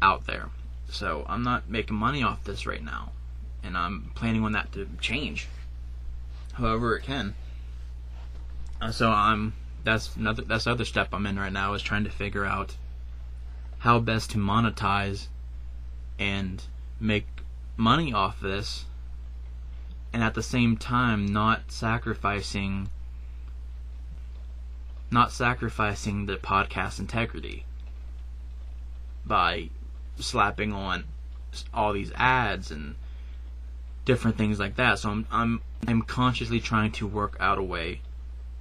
[0.00, 0.48] out there.
[0.88, 3.12] So I'm not making money off this right now,
[3.62, 5.48] and I'm planning on that to change
[6.56, 7.34] however it can.
[8.80, 12.04] Uh, so I'm that's another that's the other step I'm in right now is trying
[12.04, 12.76] to figure out
[13.78, 15.28] how best to monetize
[16.18, 16.62] and
[16.98, 17.26] make
[17.76, 18.86] money off this
[20.12, 22.88] and at the same time not sacrificing
[25.10, 27.64] not sacrificing the podcast integrity
[29.24, 29.68] by
[30.18, 31.04] slapping on
[31.72, 32.94] all these ads and
[34.04, 34.98] different things like that.
[34.98, 38.00] So I'm I'm I'm consciously trying to work out a way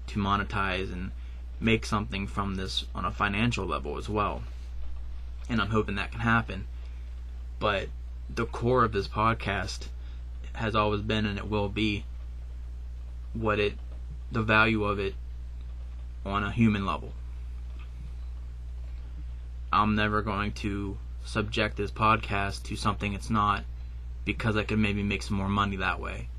[0.08, 1.12] to monetize and
[1.60, 4.43] make something from this on a financial level as well.
[5.49, 6.67] And I'm hoping that can happen.
[7.60, 7.89] But
[8.34, 9.88] the core of this podcast
[10.54, 12.06] has always been and it will be
[13.34, 13.73] what it
[14.32, 15.13] the value of it
[16.25, 17.12] on a human level.
[19.71, 23.63] I'm never going to subject this podcast to something it's not
[24.23, 26.30] because I could maybe make some more money that way.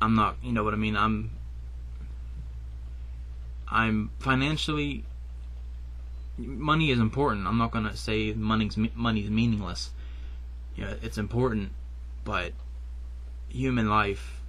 [0.00, 0.96] I'm not, you know what I mean?
[0.96, 1.30] I'm
[3.68, 5.04] I'm financially
[6.38, 7.46] money is important.
[7.46, 9.90] I'm not gonna say money's money's meaningless.
[10.74, 11.72] Yeah, it's important,
[12.24, 12.52] but
[13.48, 14.40] human life,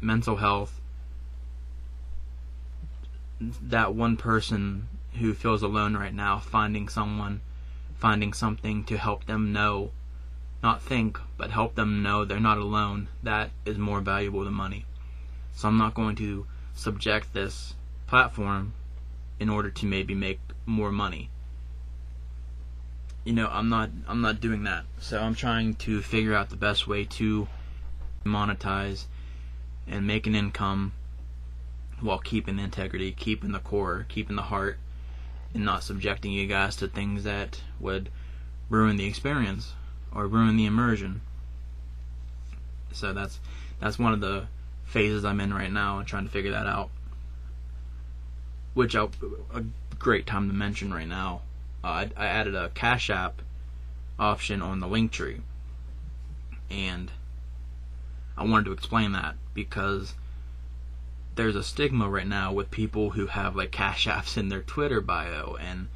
[0.00, 0.80] mental health,
[3.40, 4.88] that one person
[5.18, 7.40] who feels alone right now, finding someone,
[7.98, 9.90] finding something to help them know,
[10.62, 14.86] not think, but help them know they're not alone, that is more valuable than money.
[15.54, 17.74] So I'm not going to subject this
[18.06, 18.74] platform
[19.38, 21.30] in order to maybe make more money.
[23.24, 24.84] You know, I'm not I'm not doing that.
[24.98, 27.48] So I'm trying to figure out the best way to
[28.24, 29.04] monetize
[29.86, 30.92] and make an income
[32.00, 34.78] while keeping the integrity, keeping the core, keeping the heart,
[35.54, 38.10] and not subjecting you guys to things that would
[38.68, 39.72] ruin the experience
[40.12, 41.20] or ruin the immersion.
[42.92, 43.40] So that's
[43.80, 44.46] that's one of the
[44.94, 46.88] phases I'm in right now and trying to figure that out.
[48.74, 49.10] Which a
[49.98, 51.42] great time to mention right now.
[51.82, 53.42] Uh, I, I added a Cash App
[54.20, 55.40] option on the link tree,
[56.70, 57.10] and
[58.36, 60.14] I wanted to explain that because
[61.34, 65.00] there's a stigma right now with people who have like cash apps in their Twitter
[65.00, 65.88] bio and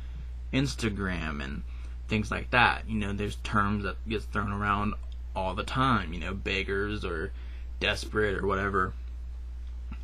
[0.52, 1.62] Instagram and
[2.08, 2.88] things like that.
[2.88, 4.94] You know, there's terms that gets thrown around
[5.36, 7.30] all the time, you know, beggars or
[7.80, 8.92] desperate or whatever.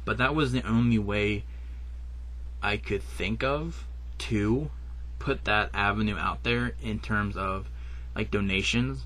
[0.05, 1.45] But that was the only way
[2.63, 3.87] I could think of
[4.19, 4.71] to
[5.19, 7.67] put that avenue out there in terms of
[8.15, 9.05] like donations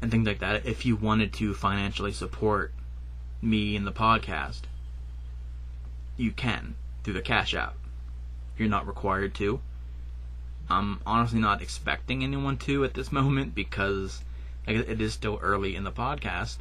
[0.00, 2.72] and things like that if you wanted to financially support
[3.42, 4.62] me and the podcast.
[6.16, 7.76] You can through the cash app.
[8.56, 9.60] You're not required to.
[10.68, 14.22] I'm honestly not expecting anyone to at this moment because
[14.66, 16.58] it is still early in the podcast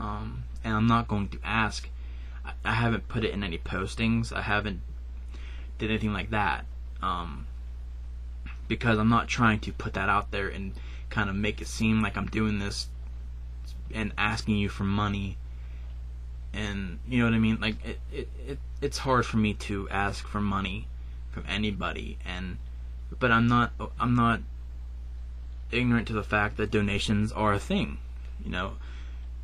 [0.00, 1.88] um, and i'm not going to ask.
[2.64, 4.32] I, haven't put it in any postings.
[4.32, 4.80] I haven't
[5.76, 6.64] did anything like that.
[7.02, 7.46] Um,
[8.66, 10.72] because i'm not trying to put that out there and
[11.10, 12.88] kind of make it seem like I'm doing this
[13.92, 15.36] and asking you for money.
[16.52, 17.58] And you know what I mean?
[17.60, 20.86] Like it, it, it it's hard for me to ask for money
[21.30, 22.18] from anybody.
[22.24, 22.58] And
[23.18, 24.40] but I'm not I'm not
[25.70, 27.98] ignorant to the fact that donations are a thing
[28.42, 28.72] you know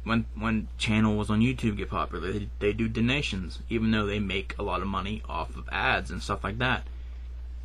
[0.04, 4.54] when when channels on YouTube get popular they, they do donations even though they make
[4.58, 6.86] a lot of money off of ads and stuff like that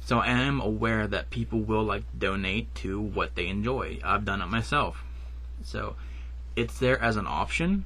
[0.10, 3.99] so I am aware that people will like donate to what they enjoy.
[4.04, 5.04] I've done it myself.
[5.63, 5.95] So
[6.56, 7.86] it's there as an option.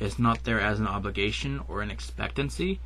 [0.00, 2.80] It's not there as an obligation or an expectancy.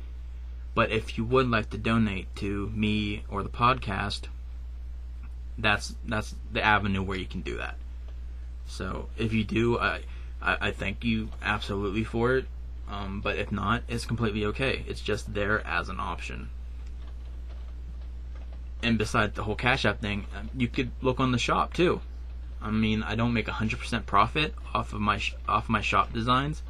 [0.75, 4.27] But if you would like to donate to me or the podcast,
[5.57, 7.77] that's that's the avenue where you can do that.
[8.67, 10.01] So if you do, I
[10.45, 12.45] I, I thank you absolutely for it.
[12.87, 14.85] Um, but if not, it's completely okay.
[14.87, 16.49] It's just there as an option
[18.85, 22.01] and besides the whole Cash App thing, um, you could look on the shop too.
[22.61, 26.61] I mean, I don't make 100% profit off of my off my shop designs,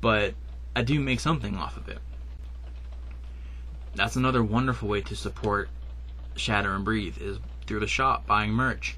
[0.00, 0.34] but
[0.76, 1.98] I do make something off of it.
[3.94, 5.68] That's another wonderful way to support
[6.36, 8.96] Shatter and Breathe is through the shop, buying merch,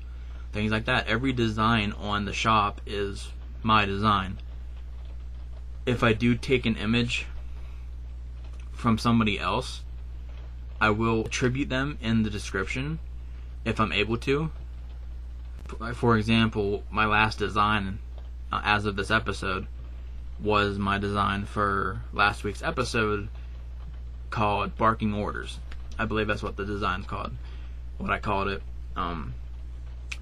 [0.53, 1.09] things like that.
[1.09, 3.29] Every design on the shop is
[3.65, 4.39] my design.
[5.87, 7.27] If I do take an image
[8.73, 9.83] from somebody else,
[10.81, 12.99] I will attribute them in the description
[13.65, 14.51] if I'm able to.
[15.95, 17.99] For example, my last design
[18.53, 19.67] uh, as of this episode
[20.41, 23.29] was my design for last week's episode
[24.31, 25.59] called Barking Orders.
[25.99, 27.33] I believe that's what the design's called,
[27.99, 28.63] what I called it.
[28.97, 29.35] Um,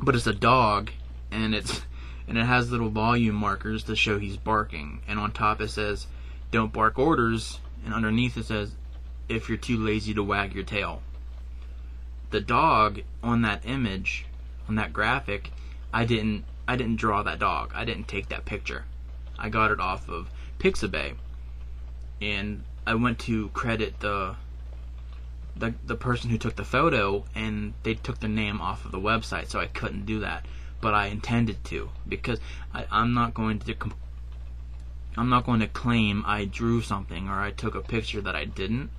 [0.01, 0.91] but it's a dog,
[1.31, 1.81] and it's
[2.29, 5.01] and it has little volume markers to show he's barking.
[5.07, 6.07] And on top it says,
[6.51, 8.75] "Don't bark orders," and underneath it says,
[9.29, 11.03] if you're too lazy to wag your tail.
[12.31, 14.27] The dog on that image,
[14.68, 15.51] on that graphic,
[15.93, 17.73] I didn't I didn't draw that dog.
[17.75, 18.85] I didn't take that picture.
[19.39, 21.14] I got it off of Pixabay.
[22.20, 24.37] And I went to credit the
[25.57, 29.01] the the person who took the photo and they took the name off of the
[29.01, 30.47] website so I couldn't do that
[30.83, 32.39] but I intended to because
[32.74, 33.74] I, I'm not going to
[35.16, 38.45] I'm not going to claim I drew something or I took a picture that I
[38.45, 38.91] didn't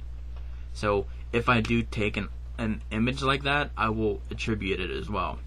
[0.74, 5.10] so if I do take an, an image like that, I will attribute it as
[5.10, 5.40] well.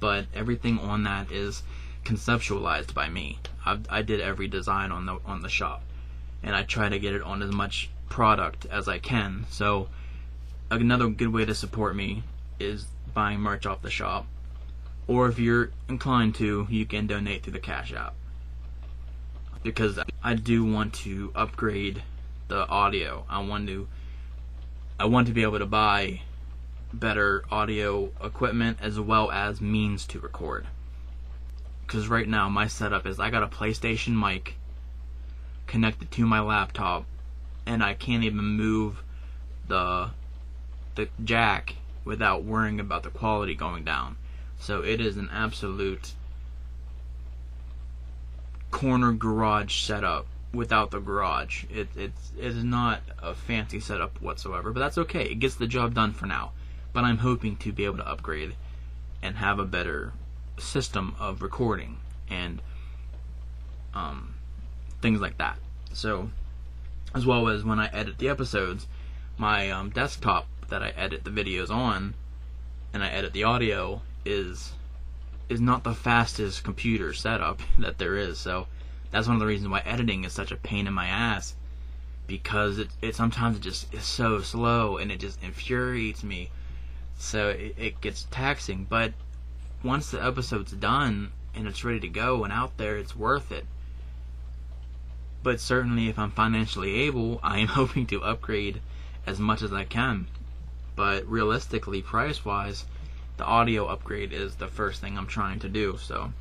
[0.00, 1.62] But everything on that is
[2.04, 3.38] conceptualized by me.
[3.66, 5.82] I've, I did every design on the on the shop,
[6.42, 9.46] and I try to get it on as much product as I can.
[9.50, 9.88] So
[10.70, 12.22] another good way to support me
[12.58, 14.26] is buying merch off the shop,
[15.08, 18.14] or if you're inclined to, you can donate through the Cash App.
[19.62, 22.02] Because I do want to upgrade
[22.46, 23.24] the audio.
[23.28, 23.88] I want to
[25.00, 26.20] I want to be able to buy
[26.92, 30.66] better audio equipment as well as means to record.
[31.86, 34.54] Because right now, my setup is I got a PlayStation mic
[35.66, 37.04] connected to my laptop,
[37.66, 39.02] and I can't even move
[39.66, 40.10] the
[40.94, 44.16] the jack without worrying about the quality going down.
[44.58, 46.12] So it is an absolute
[48.70, 51.64] corner garage setup without the garage.
[51.70, 55.24] It it's it is not a fancy setup whatsoever, but that's okay.
[55.24, 56.52] It gets the job done for now.
[56.92, 58.54] But I'm hoping to be able to upgrade
[59.22, 60.12] and have a better
[60.58, 61.98] system of recording
[62.30, 62.60] and
[63.94, 64.34] um,
[65.00, 65.58] things like that.
[65.92, 66.30] So,
[67.14, 68.86] as well as when I edit the episodes,
[69.36, 72.14] my um, desktop that I edit the videos on
[72.92, 74.72] and I edit the audio is
[75.48, 78.38] is not the fastest computer setup that there is.
[78.38, 78.66] So
[79.10, 81.54] that's one of the reasons why editing is such a pain in my ass
[82.26, 86.50] because it, it sometimes it just is so slow and it just infuriates me.
[87.16, 88.84] So it, it gets taxing.
[88.88, 89.14] But
[89.82, 93.66] once the episode's done and it's ready to go and out there, it's worth it.
[95.42, 98.82] But certainly, if I'm financially able, I am hoping to upgrade
[99.26, 100.26] as much as I can.
[100.94, 102.84] But realistically, price wise,
[103.38, 105.96] the audio upgrade is the first thing I'm trying to do.
[105.98, 106.32] So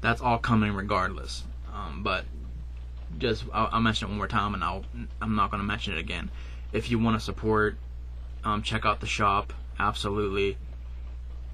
[0.00, 1.44] that's all coming regardless.
[1.72, 2.24] Um, but
[3.18, 4.84] just I'll, I'll, mention it one more time, and I'll
[5.20, 6.30] I'm not going to mention it again.
[6.72, 7.76] If you want to support,
[8.44, 10.56] um, check out the shop absolutely,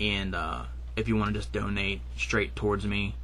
[0.00, 0.64] and uh,
[0.96, 3.14] if you want to just donate straight towards me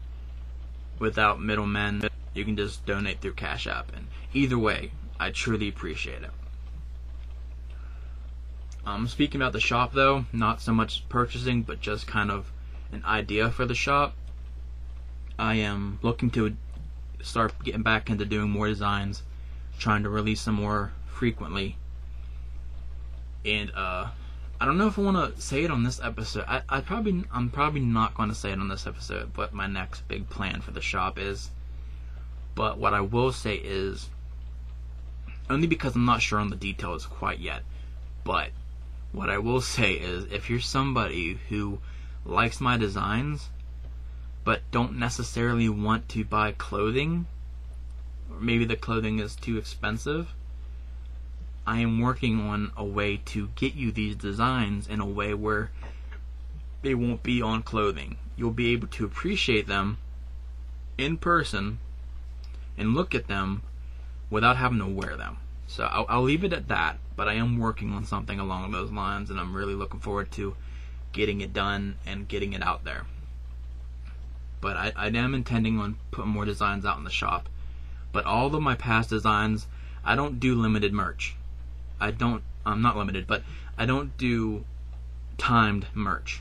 [0.99, 3.95] without middlemen, you can just donate through Cash App.
[3.95, 6.31] And either way, I truly appreciate it.
[8.87, 12.53] Um, speaking about the shop though, not so much purchasing, but just kind of
[12.93, 14.15] an idea for the shop.
[15.37, 16.57] I am looking to
[17.21, 19.25] start getting back into doing more designs,
[19.77, 21.77] trying to release them more frequently.
[23.45, 24.07] And uh,
[24.61, 26.45] I don't know if I want to say it on this episode.
[26.47, 29.37] I, I probably I'm probably not going to say it on this episode.
[29.37, 31.51] What my next big plan for the shop is.
[32.55, 34.09] But what I will say is,
[35.51, 37.63] only because I'm not sure on the details quite yet.
[38.25, 38.51] But
[39.17, 41.79] what I will say is, if you're somebody who
[42.27, 43.49] likes my designs
[44.45, 47.27] but don't necessarily want to buy clothing,
[48.31, 50.35] or maybe the clothing is too expensive,
[51.67, 55.71] I am working on a way to get you these designs in a way where
[56.83, 58.19] they won't be on clothing.
[58.37, 59.97] You'll be able to appreciate them
[60.99, 61.79] in person
[62.77, 63.63] and look at them
[64.29, 65.39] without having to wear them.
[65.69, 68.93] So I'll, I'll, leave it at that, but I am working on something along those
[68.93, 70.55] lines, and I'm really looking forward to
[71.13, 73.05] getting it done and getting it out there.
[74.61, 77.49] But I, I am intending on putting more designs out in the shop.
[78.13, 79.67] But all of my past designs,
[80.05, 81.37] I don't do limited merch.
[82.01, 83.43] I don't, I'm not limited, but
[83.77, 84.65] I don't do
[85.37, 86.41] timed merch.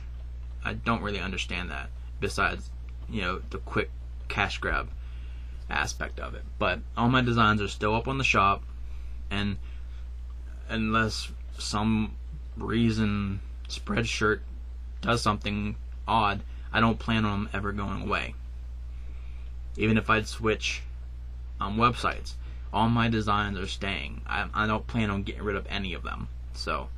[0.64, 2.70] I don't really understand that, besides,
[3.10, 3.90] you know, the quick
[4.28, 4.90] cash grab
[5.70, 6.44] aspect of it.
[6.60, 8.64] But all my designs are still up on the shop
[9.30, 9.58] and
[10.70, 12.16] unless some
[12.58, 14.40] reason Spreadshirt
[15.02, 15.76] does something
[16.08, 18.36] odd, I don't plan on them ever going away.
[19.78, 20.82] Even if I'd switch
[21.60, 22.34] um, websites,
[22.74, 24.22] all my designs are staying.
[24.28, 26.28] I, I don't plan on getting rid of any of them.
[26.54, 26.90] So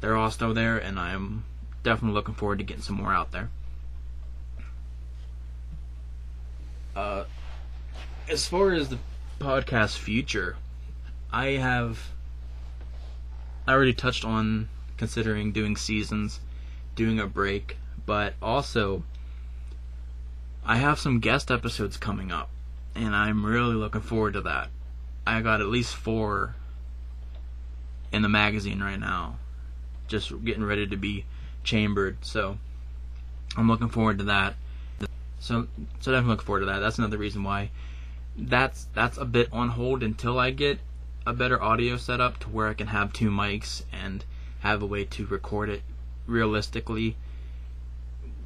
[0.00, 1.44] they're all still there, and I'm
[1.82, 3.50] definitely looking forward to getting some more out there.
[6.94, 7.24] Uh,
[8.28, 8.98] as far as the
[9.38, 10.56] podcast future,
[11.34, 12.12] I have.
[13.66, 16.38] I already touched on considering doing seasons,
[16.94, 17.76] doing a break,
[18.06, 19.02] but also
[20.64, 22.50] I have some guest episodes coming up,
[22.94, 24.68] and I'm really looking forward to that.
[25.26, 26.54] I got at least four
[28.12, 29.38] in the magazine right now,
[30.06, 31.24] just getting ready to be
[31.64, 32.18] chambered.
[32.24, 32.58] So
[33.56, 34.54] I'm looking forward to that.
[35.40, 35.66] So
[35.98, 36.78] so definitely looking forward to that.
[36.78, 37.70] That's another reason why
[38.38, 40.78] that's that's a bit on hold until I get
[41.26, 44.24] a better audio setup to where I can have two mics and
[44.60, 45.82] have a way to record it
[46.26, 47.16] realistically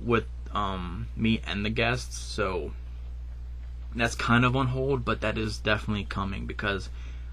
[0.05, 2.19] with um, me and the guests.
[2.19, 2.73] So
[3.95, 6.89] that's kind of on hold, but that is definitely coming because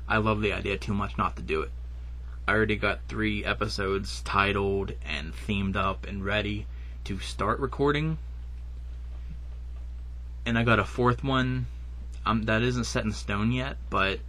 [0.07, 1.71] I love the idea too much not to do it.
[2.47, 6.67] I already got three episodes titled and themed up and ready
[7.05, 8.17] to start recording.
[10.45, 11.65] And I got a fourth one
[12.25, 14.19] um, that isn't set in stone yet, but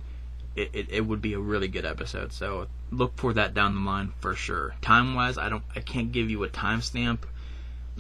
[0.57, 2.33] it, it, it, would be a really good episode.
[2.33, 4.75] So look for that down the line for sure.
[4.81, 7.19] Time wise, I don't I can't give you a timestamp.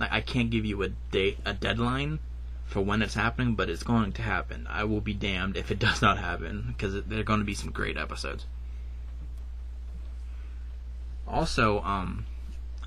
[0.00, 2.18] I can't give you a date a deadline
[2.66, 4.66] for when it's happening, but it's going to happen.
[4.68, 7.54] I will be damned if it does not happen because there are going to be
[7.54, 8.46] some great episodes.
[11.28, 12.24] Also, um,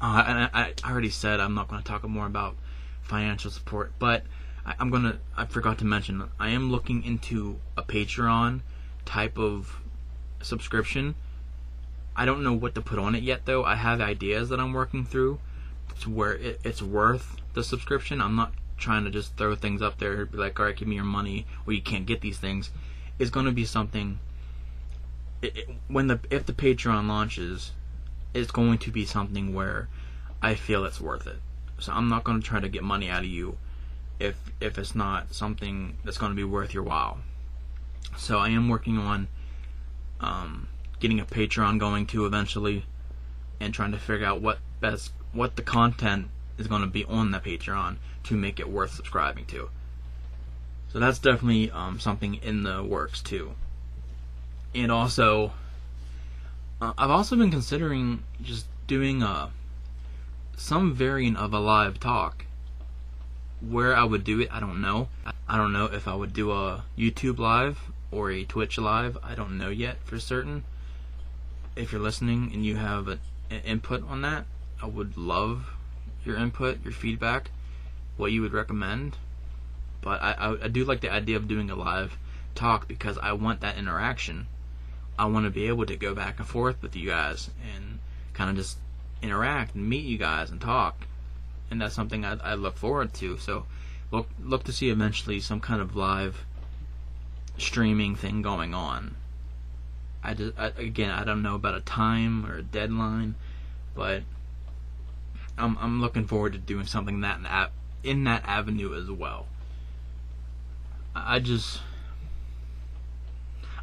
[0.02, 2.56] uh, and I, I already said I'm not going to talk more about
[3.02, 4.24] financial support, but
[4.66, 5.20] I, I'm gonna.
[5.36, 8.62] I forgot to mention I am looking into a Patreon
[9.10, 9.82] type of
[10.40, 11.16] subscription.
[12.16, 13.64] I don't know what to put on it yet, though.
[13.64, 15.40] I have ideas that I'm working through
[16.02, 18.22] to where it, it's worth the subscription.
[18.22, 20.96] I'm not trying to just throw things up there be like, all right, give me
[20.96, 22.70] your money, or you can't get these things.
[23.18, 24.20] It's going to be something.
[25.42, 27.72] It, it, when the if the Patreon launches,
[28.36, 29.90] it's going to be something where
[30.40, 31.40] I feel it's worth it.
[31.80, 33.58] So I'm not going to try to get money out of you
[34.20, 37.18] if if it's not something that's going to be worth your while.
[38.18, 39.28] So I am working on
[40.20, 40.68] um,
[41.00, 42.86] getting a Patreon going to eventually,
[43.60, 46.28] and trying to figure out what best what the content
[46.58, 49.70] is going to be on the Patreon to make it worth subscribing to.
[50.92, 53.54] So that's definitely um, something in the works too.
[54.74, 55.54] And also,
[56.82, 59.52] uh, I've also been considering just doing a
[60.58, 62.46] some variant of a live talk.
[63.62, 65.10] Where I would do it, I don't know.
[65.48, 67.80] I don't know if I would do a YouTube live
[68.12, 69.18] or a Twitch live.
[69.24, 70.64] I don't know yet for certain.
[71.76, 73.20] If you're listening and you have an
[73.66, 74.46] input on that,
[74.82, 75.74] I would love
[76.24, 77.52] your input, your feedback,
[78.18, 79.18] what you would recommend.
[80.02, 82.18] But I, I, I do like the idea of doing a live
[82.56, 84.48] talk because I want that interaction.
[85.18, 88.00] I want to be able to go back and forth with you guys and
[88.34, 88.78] kind of just
[89.22, 91.06] interact and meet you guys and talk.
[91.72, 93.38] And that's something I, I look forward to.
[93.38, 93.66] So
[94.12, 96.46] look look to see eventually some kind of live
[97.58, 99.16] streaming thing going on.
[100.24, 103.36] I just I, again I don't know about a time or a deadline,
[103.96, 104.24] but
[105.58, 107.72] I'm I'm looking forward to doing something that in that
[108.04, 109.48] in that avenue as well.
[111.16, 111.82] I just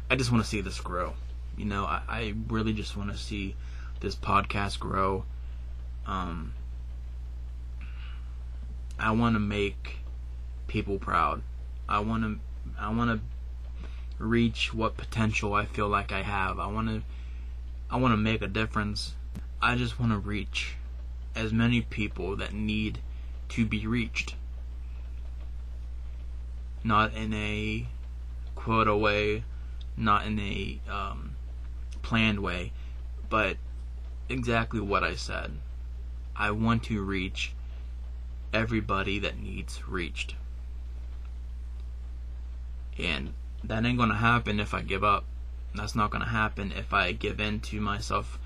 [0.09, 1.13] I just want to see this grow.
[1.57, 3.55] You know, I, I really just want to see
[3.99, 5.25] this podcast grow.
[6.05, 6.53] Um,
[8.99, 9.99] I want to make
[10.67, 11.41] people proud.
[11.87, 12.39] I want to
[12.79, 16.59] I want to reach what potential I feel like I have.
[16.59, 17.03] I want to
[17.89, 19.13] I want to make a difference.
[19.61, 20.75] I just want to reach
[21.35, 22.99] as many people that need
[23.49, 24.35] to be reached.
[26.83, 27.87] Not in a
[28.55, 29.43] quota way,
[29.95, 31.35] not in a um,
[32.01, 32.71] planned way,
[33.29, 33.57] but
[34.29, 35.51] exactly what I said.
[36.35, 37.53] I want to reach
[38.53, 40.35] everybody that needs reached.
[42.97, 43.33] And
[43.63, 45.25] that ain't to happen if I give up.
[45.75, 48.39] That's not to happen if I give in to my self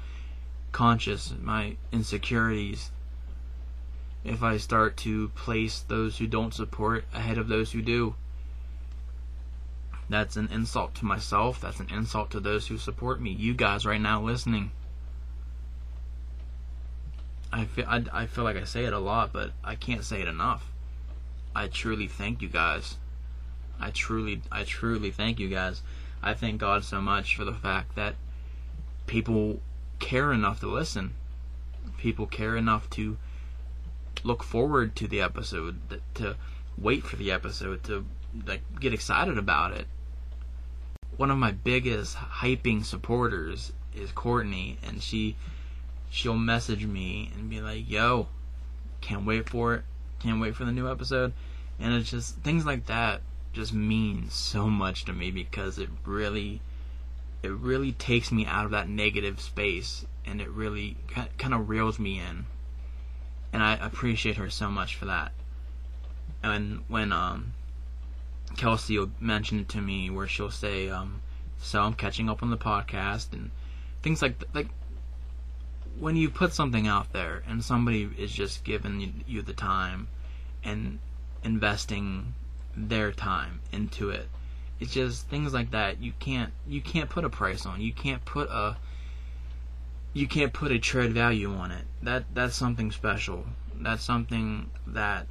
[0.72, 2.92] conscious, my insecurities.
[4.24, 8.16] If I start to place those who don't support ahead of those who do.
[10.10, 11.62] That's an insult to myself.
[11.62, 13.32] That's an insult to those who support me.
[13.32, 14.72] You guys right now listening.
[17.52, 20.22] I feel I, I feel like I say it a lot, but I can't say
[20.22, 20.72] it enough.
[21.56, 22.98] I truly thank you guys.
[23.80, 25.82] I truly I truly thank you guys.
[26.24, 28.16] I thank God so much for the fact that
[29.08, 29.60] people
[30.00, 31.16] care enough to listen.
[31.98, 33.18] People care enough to
[34.24, 35.80] look forward to the episode,
[36.16, 36.36] to
[36.78, 38.06] wait for the episode, to
[38.46, 39.88] like get excited about it
[41.18, 45.36] one of my biggest hyping supporters is Courtney, and she
[46.12, 48.28] she'll message me and be like, "Yo,
[49.00, 49.84] can't wait for it,
[50.20, 51.34] can't wait for the new episode,"
[51.80, 53.22] and it's just things like that
[53.54, 56.62] just mean so much to me because it really
[57.44, 60.96] it really takes me out of that negative space and it really
[61.38, 62.46] kind of reels me in.
[63.52, 65.32] And I appreciate her so much for that.
[66.44, 67.54] And when um
[68.58, 71.22] Kelsey will mention it to me where she'll say, um,
[71.58, 73.52] "So I'm catching up on the podcast and
[74.02, 74.68] things like th- like
[76.00, 80.08] when you put something out there and somebody is just giving you the time
[80.64, 81.00] and
[81.44, 82.34] investing
[82.76, 84.28] their time into it.
[84.80, 87.82] It's just things like that you can't you can't put a price on.
[87.82, 88.78] You can't put a
[90.14, 91.86] you can't put a trade value on it.
[92.02, 93.46] That that's something special.
[93.76, 95.28] That's something that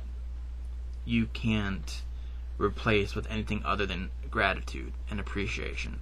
[1.04, 2.02] you can't
[2.58, 6.00] replace with anything other than gratitude and appreciation.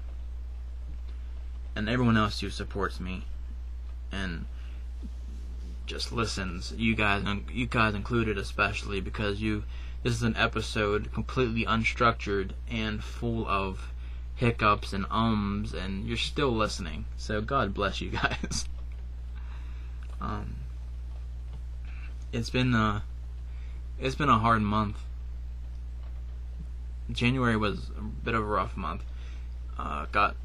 [1.75, 3.25] And everyone else who supports me
[4.13, 4.47] and
[5.87, 9.65] just listens, you guys, you guys included especially because you,
[10.03, 13.93] this is an episode completely unstructured and full of
[14.35, 17.05] hiccups and ums, and you're still listening.
[17.17, 18.67] So God bless you guys.
[20.21, 20.57] um,
[22.33, 23.03] it's been a,
[23.99, 24.99] it's been a hard month
[27.11, 29.03] January was a bit of a rough month.
[29.79, 30.37] Uh, got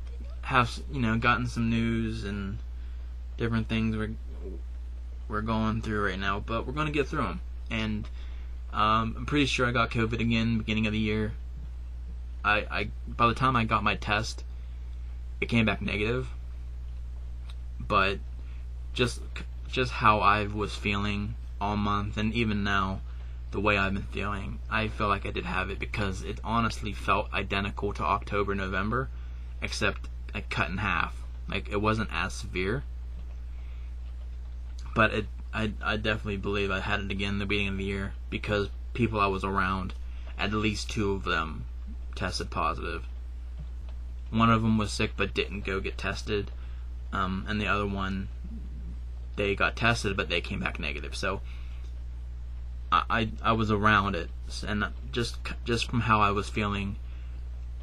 [0.44, 2.60] have you know gotten some news and
[3.38, 3.96] different things.
[3.96, 4.12] We're
[5.28, 7.42] we're going through right now, but we're to get through them.
[7.72, 8.06] And
[8.72, 11.34] um, I'm pretty sure I got COVID again beginning of the year.
[12.44, 14.44] I, I by the time I got my test,
[15.40, 16.28] it came back negative.
[17.80, 18.20] But
[18.94, 19.22] just
[19.68, 23.02] just how I was feeling all month and even now,
[23.52, 26.94] the way I've been feeling, I feel like I did have it because it honestly
[26.94, 29.10] felt identical to October, November,
[29.62, 31.16] except like cut in half.
[31.48, 32.84] Like it wasn't as severe,
[34.94, 37.84] but it I I definitely believe I had it again in the beginning of the
[37.84, 39.94] year because people I was around,
[40.38, 41.66] at least two of them,
[42.16, 43.04] tested positive.
[44.32, 46.52] One of them was sick but didn't go get tested,
[47.12, 48.30] um, and the other one,
[49.36, 51.16] they got tested but they came back negative.
[51.16, 51.42] So
[52.92, 54.30] I I, I was around it,
[54.68, 56.98] and just just from how I was feeling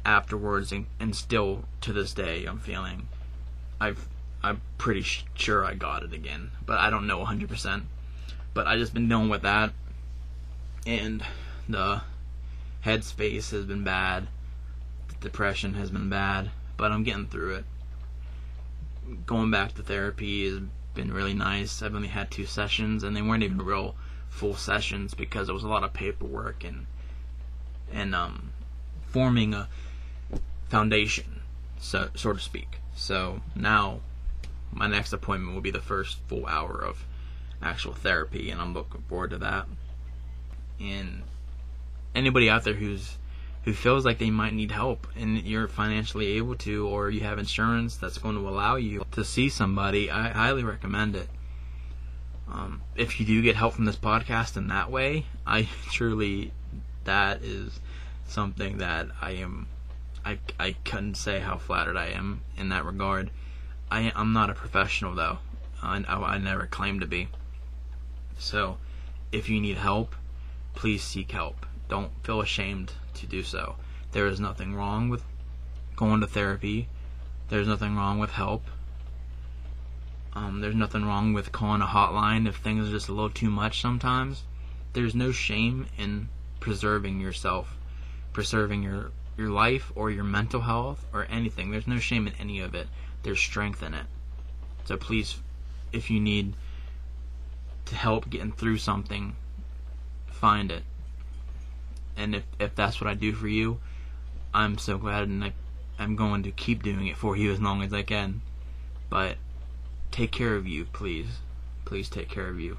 [0.05, 3.07] afterwards, and, and still to this day, I'm feeling.
[3.79, 4.07] I've
[4.43, 5.03] I'm pretty
[5.35, 7.83] sure I got it again, but I don't know 100%.
[8.53, 9.71] But I just been dealing with that,
[10.85, 11.23] and
[11.69, 12.01] the
[12.83, 14.27] headspace has been bad,
[15.07, 17.65] the depression has been bad, but I'm getting through it.
[19.25, 20.59] Going back to therapy has
[20.93, 21.81] been really nice.
[21.81, 23.95] I've only had two sessions, and they weren't even real
[24.29, 26.87] full sessions because it was a lot of paperwork and
[27.93, 28.51] and um,
[29.07, 29.67] forming a
[30.69, 31.41] foundation,
[31.77, 32.77] so so to speak.
[32.95, 33.99] So now
[34.71, 37.05] my next appointment will be the first full hour of
[37.61, 39.67] actual therapy, and I'm looking forward to that.
[40.79, 41.23] And
[42.15, 43.17] anybody out there who's
[43.63, 47.37] who feels like they might need help and you're financially able to, or you have
[47.37, 51.29] insurance that's going to allow you to see somebody, I highly recommend it.
[52.51, 56.53] Um, if you do get help from this podcast in that way, I truly,
[57.03, 57.79] that is
[58.27, 59.67] something that I am,
[60.25, 63.29] I, I couldn't say how flattered I am in that regard.
[63.91, 65.39] I, I'm not a professional though.
[65.83, 67.27] I, I, I never claim to be.
[68.37, 68.77] So,
[69.33, 70.15] if you need help,
[70.75, 71.65] please seek help.
[71.89, 73.75] Don't feel ashamed to do so.
[74.13, 75.23] There is nothing wrong with
[75.97, 76.87] going to therapy.
[77.49, 78.63] There's nothing wrong with help.
[80.33, 83.49] Um, there's nothing wrong with calling a hotline if things are just a little too
[83.49, 84.43] much sometimes.
[84.93, 86.29] There's no shame in
[86.61, 87.77] preserving yourself,
[88.31, 91.71] preserving your your life or your mental health or anything.
[91.71, 92.87] There's no shame in any of it
[93.23, 94.05] there's strength in it.
[94.85, 95.37] So please,
[95.91, 96.53] if you need
[97.85, 99.35] to help getting through something,
[100.27, 100.83] find it.
[102.17, 103.79] And if, if that's what I do for you,
[104.53, 105.53] I'm so glad and I,
[105.97, 108.41] I'm going to keep doing it for you as long as I can.
[109.09, 109.37] But
[110.11, 111.27] take care of you, please.
[111.85, 112.77] Please take care of you.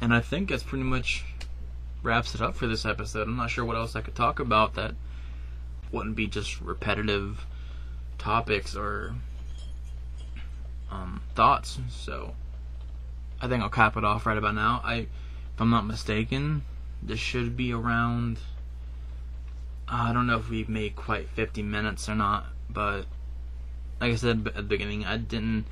[0.00, 1.24] And I think that's pretty much
[2.02, 3.28] wraps it up for this episode.
[3.28, 4.94] I'm not sure what else I could talk about that
[5.90, 7.46] wouldn't be just repetitive
[8.18, 9.14] topics or
[10.90, 11.78] um, thoughts.
[11.90, 12.34] So
[13.40, 14.80] I think I'll cap it off right about now.
[14.84, 16.62] I, if I'm not mistaken,
[17.02, 18.38] this should be around.
[19.88, 23.06] I don't know if we've made quite 50 minutes or not, but
[24.00, 25.66] like I said at the beginning, I didn't.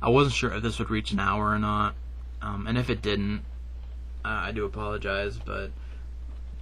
[0.00, 1.94] I wasn't sure if this would reach an hour or not,
[2.40, 3.42] um, and if it didn't,
[4.24, 5.38] uh, I do apologize.
[5.44, 5.70] But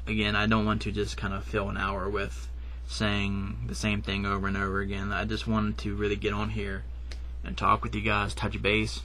[0.06, 2.48] again, I don't want to just kind of fill an hour with
[2.86, 5.12] saying the same thing over and over again.
[5.12, 6.84] I just wanted to really get on here
[7.44, 9.02] and talk with you guys, touch base,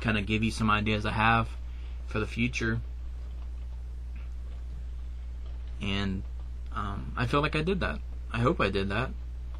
[0.00, 1.48] kind of give you some ideas I have
[2.06, 2.80] for the future.
[5.80, 6.22] And
[6.74, 8.00] um, I feel like I did that.
[8.32, 9.10] I hope I did that.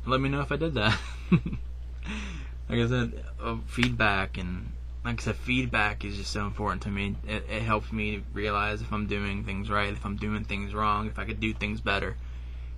[0.06, 0.98] Let me know if I did that.
[1.30, 4.72] like I said, uh, feedback and
[5.04, 7.16] like I said, feedback is just so important to me.
[7.26, 11.06] It, it helps me realize if I'm doing things right, if I'm doing things wrong,
[11.06, 12.16] if I could do things better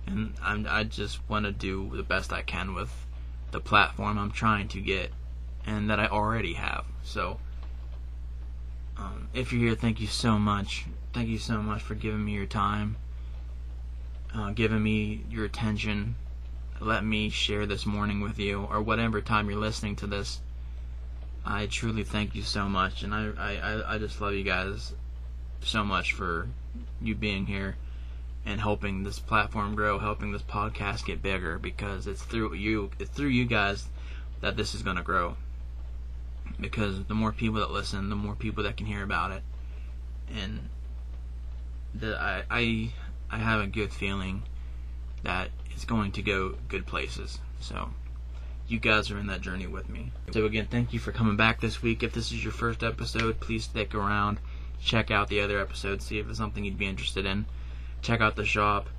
[0.07, 2.91] and I'm, I just want to do the best I can with
[3.51, 5.11] the platform I'm trying to get
[5.65, 6.85] and that I already have.
[7.03, 7.39] So,
[8.97, 10.85] um, if you're here, thank you so much.
[11.13, 12.97] Thank you so much for giving me your time,
[14.33, 16.15] uh, giving me your attention.
[16.79, 20.41] Let me share this morning with you, or whatever time you're listening to this.
[21.45, 24.93] I truly thank you so much, and I, I, I just love you guys
[25.61, 26.47] so much for
[27.01, 27.75] you being here
[28.45, 33.11] and helping this platform grow, helping this podcast get bigger because it's through you it's
[33.11, 33.87] through you guys
[34.41, 35.35] that this is going to grow.
[36.59, 39.43] Because the more people that listen, the more people that can hear about it.
[40.35, 40.69] And
[41.93, 42.91] the, I I
[43.29, 44.43] I have a good feeling
[45.23, 47.39] that it's going to go good places.
[47.59, 47.91] So
[48.67, 50.11] you guys are in that journey with me.
[50.31, 52.01] So again, thank you for coming back this week.
[52.01, 54.39] If this is your first episode, please stick around,
[54.81, 57.45] check out the other episodes, see if it's something you'd be interested in
[58.01, 58.89] check out the shop.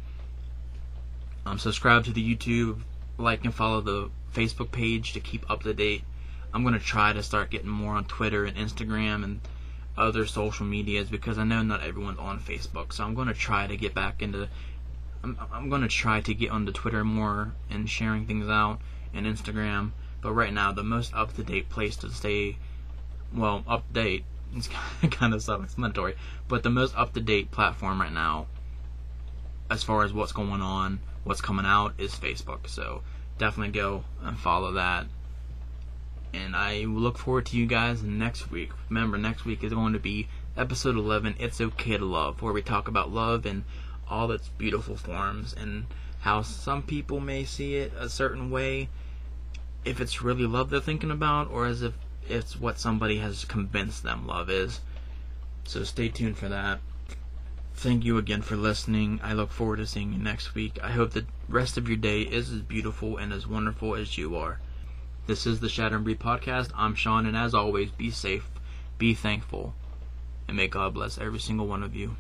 [1.44, 2.80] Um, subscribe to the YouTube,
[3.18, 6.04] like and follow the Facebook page to keep up to date
[6.54, 9.40] I'm gonna try to start getting more on Twitter and Instagram and
[9.96, 12.92] other social medias because I know not everyone's on Facebook.
[12.92, 14.48] So I'm gonna try to get back into.
[15.24, 18.80] I'm, I'm gonna try to get onto Twitter more and sharing things out
[19.14, 19.92] and Instagram.
[20.20, 22.58] But right now, the most up to date place to stay,
[23.34, 24.24] well, up to date.
[24.54, 26.14] It's kind of self-explanatory,
[26.46, 28.48] but the most up to date platform right now,
[29.72, 32.68] as far as what's going on, what's coming out, is Facebook.
[32.68, 33.02] So
[33.38, 35.06] definitely go and follow that
[36.34, 38.70] and I look forward to you guys next week.
[38.88, 42.62] Remember, next week is going to be episode 11, It's Okay to Love, where we
[42.62, 43.64] talk about love and
[44.08, 45.86] all its beautiful forms and
[46.20, 48.88] how some people may see it a certain way
[49.84, 51.92] if it's really love they're thinking about or as if
[52.28, 54.80] it's what somebody has convinced them love is.
[55.64, 56.80] So stay tuned for that.
[57.82, 59.18] Thank you again for listening.
[59.24, 60.78] I look forward to seeing you next week.
[60.84, 64.36] I hope the rest of your day is as beautiful and as wonderful as you
[64.36, 64.60] are.
[65.26, 66.70] This is the Shatter and Breathe podcast.
[66.76, 68.48] I'm Sean, and as always, be safe,
[68.98, 69.74] be thankful,
[70.46, 72.14] and may God bless every single one of you.